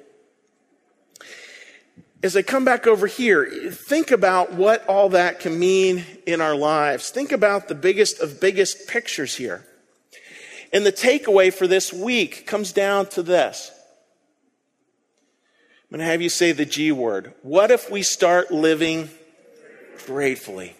As 2.22 2.36
I 2.36 2.42
come 2.42 2.64
back 2.64 2.86
over 2.86 3.08
here, 3.08 3.70
think 3.72 4.12
about 4.12 4.52
what 4.52 4.86
all 4.86 5.08
that 5.08 5.40
can 5.40 5.58
mean 5.58 6.04
in 6.24 6.40
our 6.40 6.54
lives. 6.54 7.10
Think 7.10 7.32
about 7.32 7.66
the 7.66 7.74
biggest 7.74 8.20
of 8.20 8.40
biggest 8.40 8.86
pictures 8.86 9.34
here. 9.34 9.66
And 10.72 10.86
the 10.86 10.92
takeaway 10.92 11.52
for 11.52 11.66
this 11.66 11.92
week 11.92 12.46
comes 12.46 12.72
down 12.72 13.06
to 13.10 13.22
this. 13.22 13.70
I'm 15.90 15.98
going 15.98 16.06
to 16.06 16.10
have 16.10 16.22
you 16.22 16.30
say 16.30 16.52
the 16.52 16.64
G 16.64 16.90
word. 16.92 17.34
What 17.42 17.70
if 17.70 17.90
we 17.90 18.02
start 18.02 18.50
living 18.50 19.10
gratefully 20.06 20.74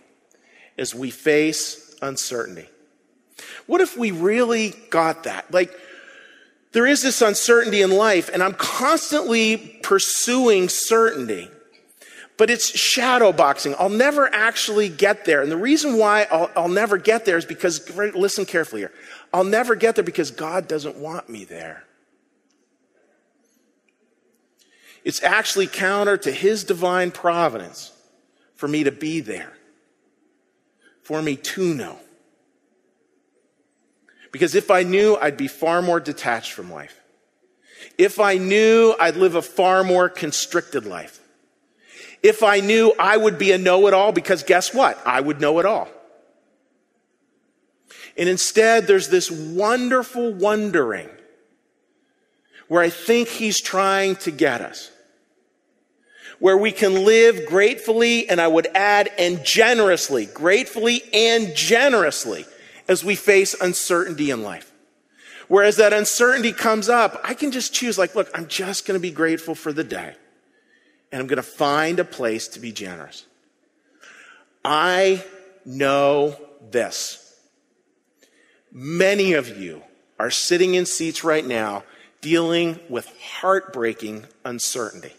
as 0.78 0.94
we 0.94 1.10
face 1.10 1.94
uncertainty? 2.00 2.68
What 3.66 3.82
if 3.82 3.96
we 3.96 4.10
really 4.10 4.74
got 4.88 5.24
that? 5.24 5.52
Like, 5.52 5.70
there 6.72 6.86
is 6.86 7.02
this 7.02 7.20
uncertainty 7.20 7.82
in 7.82 7.90
life, 7.90 8.30
and 8.32 8.42
I'm 8.42 8.54
constantly 8.54 9.78
pursuing 9.82 10.70
certainty, 10.70 11.50
but 12.38 12.48
it's 12.48 12.66
shadow 12.66 13.32
boxing. 13.32 13.74
I'll 13.78 13.90
never 13.90 14.32
actually 14.32 14.88
get 14.88 15.26
there. 15.26 15.42
And 15.42 15.52
the 15.52 15.56
reason 15.58 15.98
why 15.98 16.26
I'll, 16.30 16.50
I'll 16.56 16.68
never 16.68 16.96
get 16.96 17.26
there 17.26 17.36
is 17.36 17.44
because, 17.44 17.94
listen 17.96 18.46
carefully 18.46 18.80
here. 18.80 18.92
I'll 19.32 19.44
never 19.44 19.74
get 19.74 19.94
there 19.94 20.04
because 20.04 20.30
God 20.30 20.68
doesn't 20.68 20.96
want 20.96 21.28
me 21.28 21.44
there. 21.44 21.84
It's 25.04 25.22
actually 25.22 25.66
counter 25.66 26.16
to 26.18 26.30
His 26.30 26.64
divine 26.64 27.10
providence 27.10 27.92
for 28.54 28.68
me 28.68 28.84
to 28.84 28.92
be 28.92 29.20
there, 29.20 29.52
for 31.02 31.20
me 31.20 31.36
to 31.36 31.74
know. 31.74 31.98
Because 34.30 34.54
if 34.54 34.70
I 34.70 34.82
knew, 34.82 35.16
I'd 35.16 35.36
be 35.36 35.48
far 35.48 35.82
more 35.82 36.00
detached 36.00 36.52
from 36.52 36.70
life. 36.70 36.98
If 37.98 38.20
I 38.20 38.38
knew, 38.38 38.94
I'd 38.98 39.16
live 39.16 39.34
a 39.34 39.42
far 39.42 39.82
more 39.82 40.08
constricted 40.08 40.86
life. 40.86 41.20
If 42.22 42.42
I 42.42 42.60
knew, 42.60 42.94
I 42.98 43.16
would 43.16 43.38
be 43.38 43.52
a 43.52 43.58
know 43.58 43.88
it 43.88 43.94
all 43.94 44.12
because 44.12 44.44
guess 44.44 44.72
what? 44.72 44.98
I 45.04 45.20
would 45.20 45.40
know 45.40 45.58
it 45.58 45.66
all. 45.66 45.88
And 48.16 48.28
instead, 48.28 48.86
there's 48.86 49.08
this 49.08 49.30
wonderful 49.30 50.32
wondering 50.32 51.08
where 52.68 52.82
I 52.82 52.90
think 52.90 53.28
he's 53.28 53.60
trying 53.60 54.16
to 54.16 54.30
get 54.30 54.60
us. 54.60 54.90
where 56.42 56.56
we 56.56 56.72
can 56.72 57.04
live 57.04 57.46
gratefully, 57.46 58.28
and 58.28 58.40
I 58.40 58.48
would 58.48 58.66
add, 58.74 59.08
and 59.16 59.44
generously, 59.44 60.26
gratefully 60.26 61.04
and 61.12 61.54
generously 61.54 62.44
as 62.88 63.04
we 63.04 63.14
face 63.14 63.54
uncertainty 63.60 64.32
in 64.32 64.42
life. 64.42 64.72
Whereas 65.46 65.76
that 65.76 65.92
uncertainty 65.92 66.52
comes 66.52 66.88
up, 66.88 67.20
I 67.22 67.34
can 67.34 67.52
just 67.52 67.72
choose, 67.72 67.96
like, 67.96 68.16
look, 68.16 68.28
I'm 68.34 68.48
just 68.48 68.88
going 68.88 68.98
to 68.98 69.00
be 69.00 69.12
grateful 69.12 69.54
for 69.54 69.72
the 69.72 69.84
day, 69.84 70.16
and 71.12 71.20
I'm 71.20 71.28
going 71.28 71.36
to 71.36 71.44
find 71.44 72.00
a 72.00 72.04
place 72.04 72.48
to 72.48 72.58
be 72.58 72.72
generous. 72.72 73.24
I 74.64 75.24
know 75.64 76.36
this. 76.72 77.21
Many 78.72 79.34
of 79.34 79.58
you 79.58 79.82
are 80.18 80.30
sitting 80.30 80.74
in 80.74 80.86
seats 80.86 81.24
right 81.24 81.44
now 81.44 81.84
dealing 82.20 82.80
with 82.88 83.06
heartbreaking 83.40 84.24
uncertainty. 84.44 85.12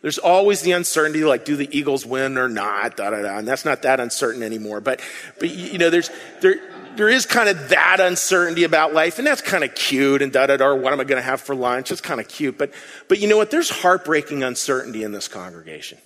There's 0.00 0.18
always 0.18 0.62
the 0.62 0.72
uncertainty, 0.72 1.22
like, 1.22 1.44
do 1.44 1.54
the 1.54 1.68
Eagles 1.76 2.04
win 2.04 2.36
or 2.36 2.48
not? 2.48 2.96
Da, 2.96 3.10
da, 3.10 3.22
da. 3.22 3.38
And 3.38 3.46
that's 3.46 3.64
not 3.64 3.82
that 3.82 4.00
uncertain 4.00 4.42
anymore. 4.42 4.80
But, 4.80 5.00
but 5.38 5.48
you 5.50 5.78
know, 5.78 5.90
there's, 5.90 6.10
there, 6.40 6.56
there 6.96 7.08
is 7.08 7.24
kind 7.24 7.48
of 7.48 7.68
that 7.68 7.98
uncertainty 8.00 8.64
about 8.64 8.92
life, 8.92 9.18
and 9.18 9.26
that's 9.26 9.40
kind 9.40 9.62
of 9.62 9.76
cute, 9.76 10.20
and 10.20 10.32
da 10.32 10.46
da 10.46 10.56
da, 10.56 10.74
what 10.74 10.92
am 10.92 10.98
I 10.98 11.04
going 11.04 11.20
to 11.20 11.22
have 11.22 11.40
for 11.40 11.54
lunch? 11.54 11.92
It's 11.92 12.00
kind 12.00 12.18
of 12.18 12.26
cute. 12.26 12.58
But, 12.58 12.72
but 13.06 13.20
you 13.20 13.28
know 13.28 13.36
what? 13.36 13.52
There's 13.52 13.70
heartbreaking 13.70 14.42
uncertainty 14.42 15.04
in 15.04 15.12
this 15.12 15.28
congregation 15.28 15.98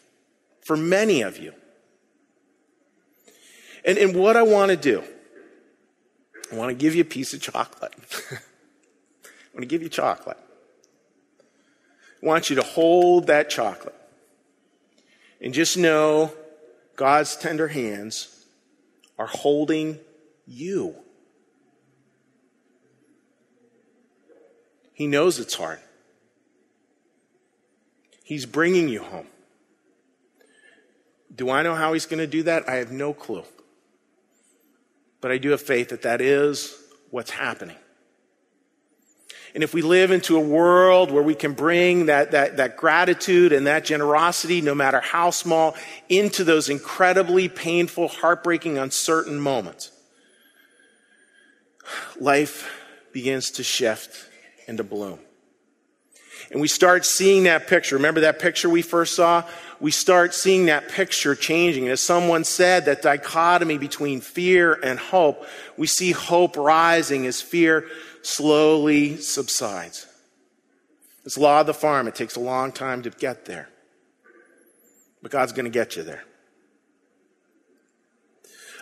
for 0.61 0.77
many 0.77 1.23
of 1.23 1.39
you. 1.39 1.55
And, 3.83 3.97
and 3.97 4.15
what 4.15 4.37
I 4.37 4.43
want 4.43 4.73
to 4.73 4.77
do, 4.77 5.03
I 6.53 6.57
want 6.57 6.71
to 6.71 6.75
give 6.75 6.95
you 6.95 7.03
a 7.03 7.07
piece 7.07 7.35
of 7.35 7.41
chocolate. 7.41 7.93
I 8.31 8.37
want 9.53 9.61
to 9.61 9.67
give 9.67 9.83
you 9.83 9.89
chocolate. 9.89 10.39
I 12.23 12.27
want 12.27 12.51
you 12.51 12.57
to 12.57 12.63
hold 12.63 13.27
that 13.27 13.51
chocolate 13.51 13.95
and 15.41 15.53
just 15.53 15.77
know 15.77 16.33
God's 16.97 17.37
tender 17.37 17.69
hands 17.69 18.45
are 19.19 19.27
holding 19.27 19.99
you. 20.47 20.95
He 24.93 25.07
knows 25.07 25.39
it's 25.39 25.55
hard. 25.55 25.79
He's 28.25 28.47
bringing 28.47 28.89
you 28.89 29.03
home. 29.03 29.27
Do 31.35 31.51
I 31.51 31.63
know 31.63 31.75
how 31.75 31.93
he's 31.93 32.07
going 32.07 32.19
to 32.19 32.27
do 32.27 32.43
that? 32.45 32.69
I 32.69 32.77
have 32.77 32.91
no 32.91 33.13
clue. 33.13 33.45
But 35.21 35.33
I 35.33 35.39
do 35.39 35.51
have 35.51 35.63
faith 35.63 35.89
that 35.91 36.03
that 36.03 36.21
is 36.21 36.77
what's 37.11 37.31
happening. 37.31 37.77
And 39.55 39.63
if 39.63 39.73
we 39.73 39.81
live 39.81 40.11
into 40.11 40.37
a 40.37 40.41
world 40.41 41.11
where 41.11 41.23
we 41.23 41.35
can 41.35 41.55
bring 41.55 42.07
that, 42.07 42.33
that, 42.33 42.59
that 42.59 42.77
gratitude 42.77 43.55
and 43.55 43.67
that 43.67 43.87
generosity, 43.87 44.61
no 44.61 44.75
matter 44.75 45.01
how 45.01 45.31
small, 45.31 45.75
into 46.11 46.45
those 46.45 46.69
incredibly 46.69 47.49
painful, 47.49 48.09
heartbreaking, 48.09 48.77
uncertain 48.77 49.41
moments, 49.41 49.93
life 52.21 52.71
begins 53.13 53.51
to 53.53 53.63
shift 53.63 54.29
and 54.69 54.77
to 54.77 54.85
bloom. 54.85 55.21
And 56.51 56.61
we 56.61 56.69
start 56.69 57.07
seeing 57.07 57.45
that 57.45 57.67
picture. 57.67 57.97
Remember 57.97 58.21
that 58.21 58.39
picture 58.39 58.69
we 58.69 58.83
first 58.83 59.17
saw? 59.17 59.43
We 59.81 59.91
start 59.91 60.35
seeing 60.35 60.67
that 60.67 60.89
picture 60.89 61.35
changing. 61.35 61.85
And 61.85 61.93
as 61.93 62.01
someone 62.01 62.45
said, 62.45 62.87
that 62.87 63.03
dichotomy 63.03 63.79
between 63.79 64.21
fear 64.21 64.73
and 64.73 64.99
hope, 64.99 65.47
we 65.77 65.87
see 65.87 66.13
hope 66.13 66.57
rising 66.57 67.27
as 67.27 67.43
fear 67.43 67.87
slowly 68.23 69.17
subsides. 69.19 70.07
It's 71.25 71.37
law 71.37 71.61
of 71.61 71.67
the 71.67 71.75
farm. 71.75 72.09
It 72.09 72.15
takes 72.15 72.37
a 72.37 72.41
long 72.41 72.73
time 72.73 73.03
to 73.03 73.11
get 73.11 73.45
there. 73.45 73.69
But 75.23 75.31
God's 75.31 75.53
going 75.53 75.65
to 75.65 75.71
get 75.71 75.97
you 75.97 76.03
there. 76.03 76.25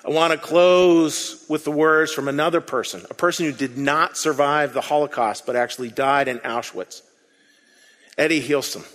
I 0.06 0.10
want 0.10 0.32
to 0.32 0.38
close 0.38 1.46
with 1.48 1.64
the 1.64 1.70
words 1.70 2.12
from 2.12 2.28
another 2.28 2.60
person, 2.60 3.06
a 3.08 3.14
person 3.14 3.46
who 3.46 3.52
did 3.52 3.78
not 3.78 4.18
survive 4.18 4.74
the 4.74 4.82
Holocaust 4.82 5.46
but 5.46 5.56
actually 5.56 5.88
died 5.88 6.28
in 6.28 6.40
Auschwitz, 6.40 7.00
Etty 8.18 8.46
Hillesum. 8.46 8.86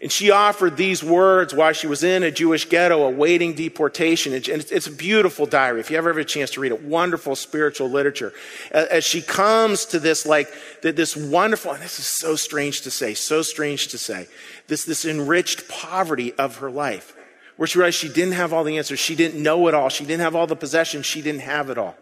And 0.00 0.12
she 0.12 0.30
offered 0.30 0.76
these 0.76 1.02
words 1.02 1.52
while 1.52 1.72
she 1.72 1.88
was 1.88 2.04
in 2.04 2.22
a 2.22 2.30
Jewish 2.30 2.68
ghetto 2.68 3.02
awaiting 3.02 3.54
deportation. 3.54 4.32
And 4.32 4.46
it's 4.46 4.86
a 4.86 4.92
beautiful 4.92 5.44
diary. 5.44 5.80
If 5.80 5.90
you 5.90 5.96
ever 5.96 6.10
have 6.10 6.18
a 6.18 6.24
chance 6.24 6.50
to 6.52 6.60
read 6.60 6.70
it, 6.70 6.82
wonderful 6.82 7.34
spiritual 7.34 7.90
literature. 7.90 8.32
As 8.70 9.04
she 9.04 9.20
comes 9.20 9.86
to 9.86 9.98
this, 9.98 10.24
like, 10.24 10.48
this 10.82 11.16
wonderful, 11.16 11.72
and 11.72 11.82
this 11.82 11.98
is 11.98 12.06
so 12.06 12.36
strange 12.36 12.82
to 12.82 12.92
say, 12.92 13.14
so 13.14 13.42
strange 13.42 13.88
to 13.88 13.98
say, 13.98 14.28
this, 14.68 14.84
this 14.84 15.04
enriched 15.04 15.68
poverty 15.68 16.32
of 16.34 16.58
her 16.58 16.70
life, 16.70 17.16
where 17.56 17.66
she 17.66 17.78
realized 17.78 17.98
she 17.98 18.08
didn't 18.08 18.34
have 18.34 18.52
all 18.52 18.62
the 18.62 18.78
answers. 18.78 19.00
She 19.00 19.16
didn't 19.16 19.42
know 19.42 19.66
it 19.66 19.74
all. 19.74 19.88
She 19.88 20.04
didn't 20.04 20.20
have 20.20 20.36
all 20.36 20.46
the 20.46 20.54
possessions. 20.54 21.06
She 21.06 21.22
didn't 21.22 21.40
have 21.40 21.70
it 21.70 21.78
all. 21.78 21.96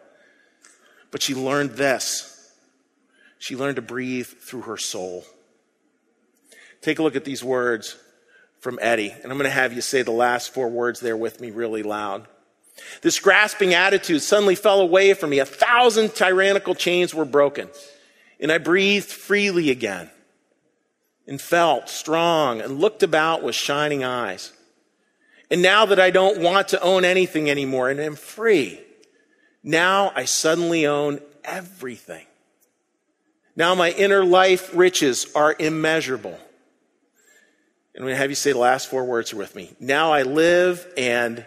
But 1.10 1.22
she 1.22 1.34
learned 1.34 1.70
this. 1.70 2.52
She 3.38 3.56
learned 3.56 3.76
to 3.76 3.82
breathe 3.82 4.26
through 4.26 4.62
her 4.62 4.76
soul. 4.76 5.24
Take 6.86 7.00
a 7.00 7.02
look 7.02 7.16
at 7.16 7.24
these 7.24 7.42
words 7.42 7.96
from 8.60 8.78
Etty, 8.80 9.10
and 9.10 9.24
I'm 9.24 9.38
going 9.38 9.50
to 9.50 9.50
have 9.50 9.72
you 9.72 9.80
say 9.80 10.02
the 10.02 10.12
last 10.12 10.54
four 10.54 10.68
words 10.68 11.00
there 11.00 11.16
with 11.16 11.40
me 11.40 11.50
really 11.50 11.82
loud. 11.82 12.28
This 13.02 13.18
grasping 13.18 13.74
attitude 13.74 14.22
suddenly 14.22 14.54
fell 14.54 14.80
away 14.80 15.12
from 15.12 15.30
me. 15.30 15.40
A 15.40 15.44
thousand 15.44 16.14
tyrannical 16.14 16.76
chains 16.76 17.12
were 17.12 17.24
broken, 17.24 17.70
and 18.38 18.52
I 18.52 18.58
breathed 18.58 19.08
freely 19.08 19.70
again 19.70 20.12
and 21.26 21.40
felt 21.40 21.88
strong 21.88 22.60
and 22.60 22.78
looked 22.78 23.02
about 23.02 23.42
with 23.42 23.56
shining 23.56 24.04
eyes. 24.04 24.52
And 25.50 25.62
now 25.62 25.86
that 25.86 25.98
I 25.98 26.10
don't 26.10 26.40
want 26.40 26.68
to 26.68 26.80
own 26.80 27.04
anything 27.04 27.50
anymore 27.50 27.90
and 27.90 27.98
am 27.98 28.14
free, 28.14 28.80
now 29.64 30.12
I 30.14 30.24
suddenly 30.24 30.86
own 30.86 31.18
everything. 31.42 32.26
Now 33.56 33.74
my 33.74 33.90
inner 33.90 34.24
life 34.24 34.70
riches 34.72 35.26
are 35.34 35.56
immeasurable. 35.58 36.38
And 37.96 38.02
I'm 38.02 38.08
going 38.08 38.16
to 38.16 38.20
have 38.20 38.28
you 38.28 38.36
say 38.36 38.52
the 38.52 38.58
last 38.58 38.90
four 38.90 39.06
words 39.06 39.32
with 39.32 39.56
me. 39.56 39.74
Now 39.80 40.12
I 40.12 40.20
live 40.20 40.86
and 40.98 41.46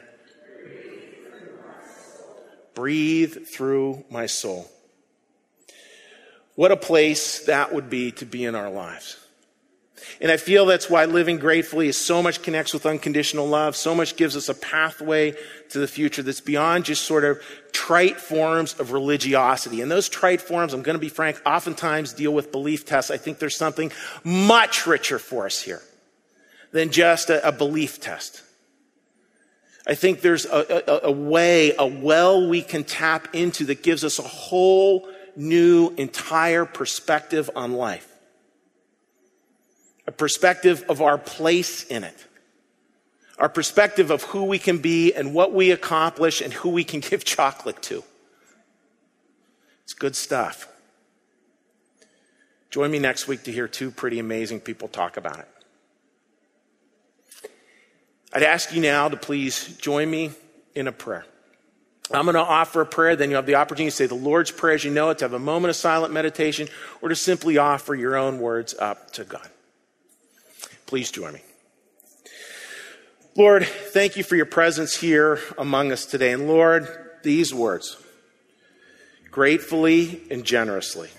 breathe 2.73 3.45
through 3.45 4.03
my 4.09 4.25
soul. 4.25 4.67
What 6.55 6.71
a 6.71 6.75
place 6.75 7.45
that 7.45 7.71
would 7.71 7.91
be 7.91 8.13
to 8.13 8.25
be 8.25 8.45
in 8.45 8.55
our 8.55 8.71
lives. 8.71 9.17
And 10.19 10.31
I 10.31 10.37
feel 10.37 10.65
that's 10.65 10.89
why 10.89 11.05
living 11.05 11.37
gratefully 11.37 11.87
is 11.87 11.99
so 11.99 12.23
much 12.23 12.41
connects 12.41 12.73
with 12.73 12.87
unconditional 12.87 13.47
love, 13.47 13.75
so 13.75 13.93
much 13.93 14.15
gives 14.15 14.35
us 14.35 14.49
a 14.49 14.55
pathway 14.55 15.35
to 15.69 15.77
the 15.77 15.87
future 15.87 16.23
that's 16.23 16.41
beyond 16.41 16.85
just 16.85 17.03
sort 17.03 17.25
of 17.25 17.39
trite 17.73 18.19
forms 18.19 18.73
of 18.79 18.91
religiosity. 18.91 19.81
And 19.81 19.91
those 19.91 20.09
trite 20.09 20.41
forms, 20.41 20.73
I'm 20.73 20.81
going 20.81 20.95
to 20.95 20.99
be 20.99 21.09
frank, 21.09 21.39
oftentimes 21.45 22.13
deal 22.13 22.33
with 22.33 22.51
belief 22.51 22.87
tests. 22.87 23.11
I 23.11 23.17
think 23.17 23.37
there's 23.37 23.55
something 23.55 23.91
much 24.23 24.87
richer 24.87 25.19
for 25.19 25.45
us 25.45 25.61
here 25.61 25.83
than 26.71 26.91
just 26.91 27.29
a, 27.29 27.47
a 27.47 27.51
belief 27.51 27.99
test. 27.99 28.43
I 29.87 29.95
think 29.95 30.21
there's 30.21 30.45
a, 30.45 31.05
a, 31.05 31.07
a, 31.07 31.11
way, 31.11 31.73
a 31.77 31.85
well 31.85 32.47
we 32.47 32.61
can 32.61 32.83
tap 32.83 33.33
into 33.33 33.65
that 33.65 33.81
gives 33.81 34.03
us 34.03 34.19
a 34.19 34.23
whole 34.23 35.09
new, 35.35 35.89
entire 35.97 36.65
perspective 36.65 37.49
on 37.55 37.73
life. 37.73 38.07
A 40.05 40.11
perspective 40.11 40.83
of 40.89 41.01
our 41.01 41.17
place 41.17 41.83
in 41.85 42.03
it. 42.03 42.27
Our 43.37 43.49
perspective 43.49 44.11
of 44.11 44.23
who 44.23 44.43
we 44.43 44.59
can 44.59 44.79
be 44.79 45.13
and 45.13 45.33
what 45.33 45.53
we 45.53 45.71
accomplish 45.71 46.41
and 46.41 46.53
who 46.53 46.69
we 46.69 46.83
can 46.83 46.99
give 47.09 47.23
chocolate 47.23 47.81
to. 47.83 48.03
It's 49.85 49.93
good 49.93 50.15
stuff. 50.15 50.67
Join 52.69 52.91
me 52.91 52.99
next 52.99 53.27
week 53.27 53.43
to 53.43 53.51
hear 53.51 53.67
two 53.67 53.89
pretty 53.89 54.19
amazing 54.19 54.59
people 54.59 54.87
talk 54.87 55.17
about 55.17 55.39
it. 55.39 55.47
I'd 58.31 58.43
ask 58.43 58.73
you 58.73 58.81
now 58.81 59.09
to 59.09 59.17
please 59.17 59.75
join 59.77 60.09
me 60.09 60.31
in 60.75 60.87
a 60.87 60.91
prayer. 60.91 61.25
I'm 62.11 62.25
going 62.25 62.35
to 62.35 62.41
offer 62.41 62.81
a 62.81 62.85
prayer, 62.85 63.15
then 63.15 63.29
you'll 63.29 63.37
have 63.37 63.45
the 63.45 63.55
opportunity 63.55 63.91
to 63.91 63.95
say 63.95 64.07
the 64.07 64.15
Lord's 64.15 64.49
Prayer 64.49 64.75
as 64.75 64.83
you 64.83 64.91
know 64.91 65.11
it, 65.11 65.19
to 65.19 65.25
have 65.25 65.33
a 65.33 65.39
moment 65.39 65.69
of 65.69 65.75
silent 65.75 66.11
meditation, 66.11 66.67
or 67.01 67.09
to 67.09 67.15
simply 67.15 67.57
offer 67.59 67.93
your 67.93 68.15
own 68.15 68.39
words 68.39 68.73
up 68.79 69.11
to 69.11 69.23
God. 69.23 69.47
Please 70.87 71.11
join 71.11 71.33
me. 71.33 71.41
Lord, 73.35 73.65
thank 73.65 74.17
you 74.17 74.23
for 74.23 74.35
your 74.35 74.47
presence 74.47 74.95
here 74.95 75.39
among 75.57 75.91
us 75.91 76.05
today. 76.05 76.31
And 76.31 76.47
Lord, 76.47 76.87
these 77.21 77.53
words 77.53 77.95
gratefully 79.29 80.21
and 80.31 80.43
generously. 80.43 81.09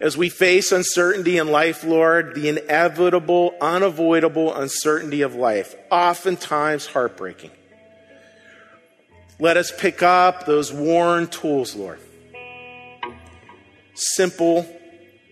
As 0.00 0.16
we 0.16 0.28
face 0.28 0.72
uncertainty 0.72 1.38
in 1.38 1.48
life, 1.48 1.84
Lord, 1.84 2.34
the 2.34 2.48
inevitable, 2.48 3.54
unavoidable 3.60 4.54
uncertainty 4.54 5.22
of 5.22 5.34
life, 5.34 5.74
oftentimes 5.90 6.86
heartbreaking. 6.86 7.50
Let 9.38 9.56
us 9.56 9.70
pick 9.70 10.02
up 10.02 10.46
those 10.46 10.72
worn 10.72 11.28
tools, 11.28 11.74
Lord. 11.74 12.00
Simple 13.94 14.66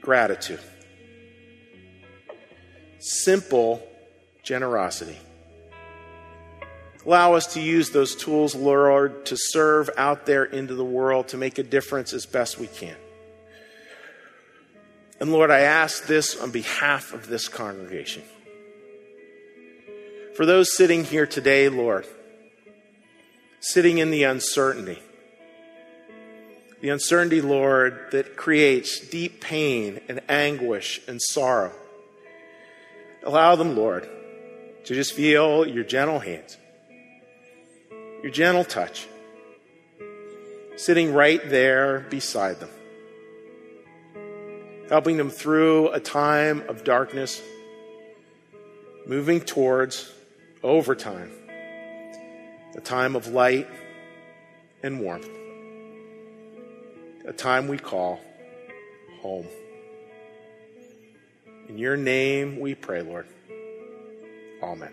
gratitude. 0.00 0.60
simple 2.98 3.86
generosity. 4.42 5.18
Allow 7.04 7.34
us 7.34 7.52
to 7.52 7.60
use 7.60 7.90
those 7.90 8.14
tools, 8.16 8.54
Lord, 8.54 9.26
to 9.26 9.36
serve 9.36 9.90
out 9.98 10.24
there 10.24 10.44
into 10.44 10.74
the 10.74 10.84
world, 10.84 11.28
to 11.28 11.36
make 11.36 11.58
a 11.58 11.62
difference 11.62 12.14
as 12.14 12.24
best 12.24 12.58
we 12.58 12.66
can. 12.66 12.96
And 15.20 15.32
Lord, 15.32 15.50
I 15.50 15.60
ask 15.60 16.06
this 16.06 16.36
on 16.40 16.50
behalf 16.50 17.12
of 17.12 17.28
this 17.28 17.48
congregation. 17.48 18.22
For 20.36 20.44
those 20.44 20.76
sitting 20.76 21.04
here 21.04 21.26
today, 21.26 21.68
Lord, 21.68 22.06
sitting 23.60 23.98
in 23.98 24.10
the 24.10 24.24
uncertainty, 24.24 25.00
the 26.80 26.90
uncertainty, 26.90 27.40
Lord, 27.40 28.08
that 28.10 28.36
creates 28.36 29.00
deep 29.00 29.40
pain 29.40 30.00
and 30.08 30.20
anguish 30.28 31.00
and 31.08 31.22
sorrow. 31.22 31.72
Allow 33.22 33.56
them, 33.56 33.74
Lord, 33.74 34.06
to 34.84 34.94
just 34.94 35.14
feel 35.14 35.66
your 35.66 35.84
gentle 35.84 36.18
hands, 36.18 36.58
your 38.22 38.30
gentle 38.30 38.64
touch, 38.64 39.06
sitting 40.76 41.14
right 41.14 41.40
there 41.48 42.00
beside 42.10 42.60
them, 42.60 42.68
helping 44.88 45.16
them 45.16 45.30
through 45.30 45.90
a 45.90 46.00
time 46.00 46.62
of 46.68 46.84
darkness, 46.84 47.40
moving 49.06 49.40
towards, 49.40 50.12
over 50.62 50.94
time, 50.94 51.30
a 52.76 52.80
time 52.80 53.16
of 53.16 53.28
light 53.28 53.68
and 54.82 55.00
warmth, 55.00 55.28
a 57.26 57.32
time 57.32 57.68
we 57.68 57.78
call 57.78 58.20
home. 59.20 59.46
In 61.68 61.78
your 61.78 61.96
name 61.96 62.60
we 62.60 62.74
pray, 62.74 63.02
Lord. 63.02 63.26
Amen. 64.62 64.92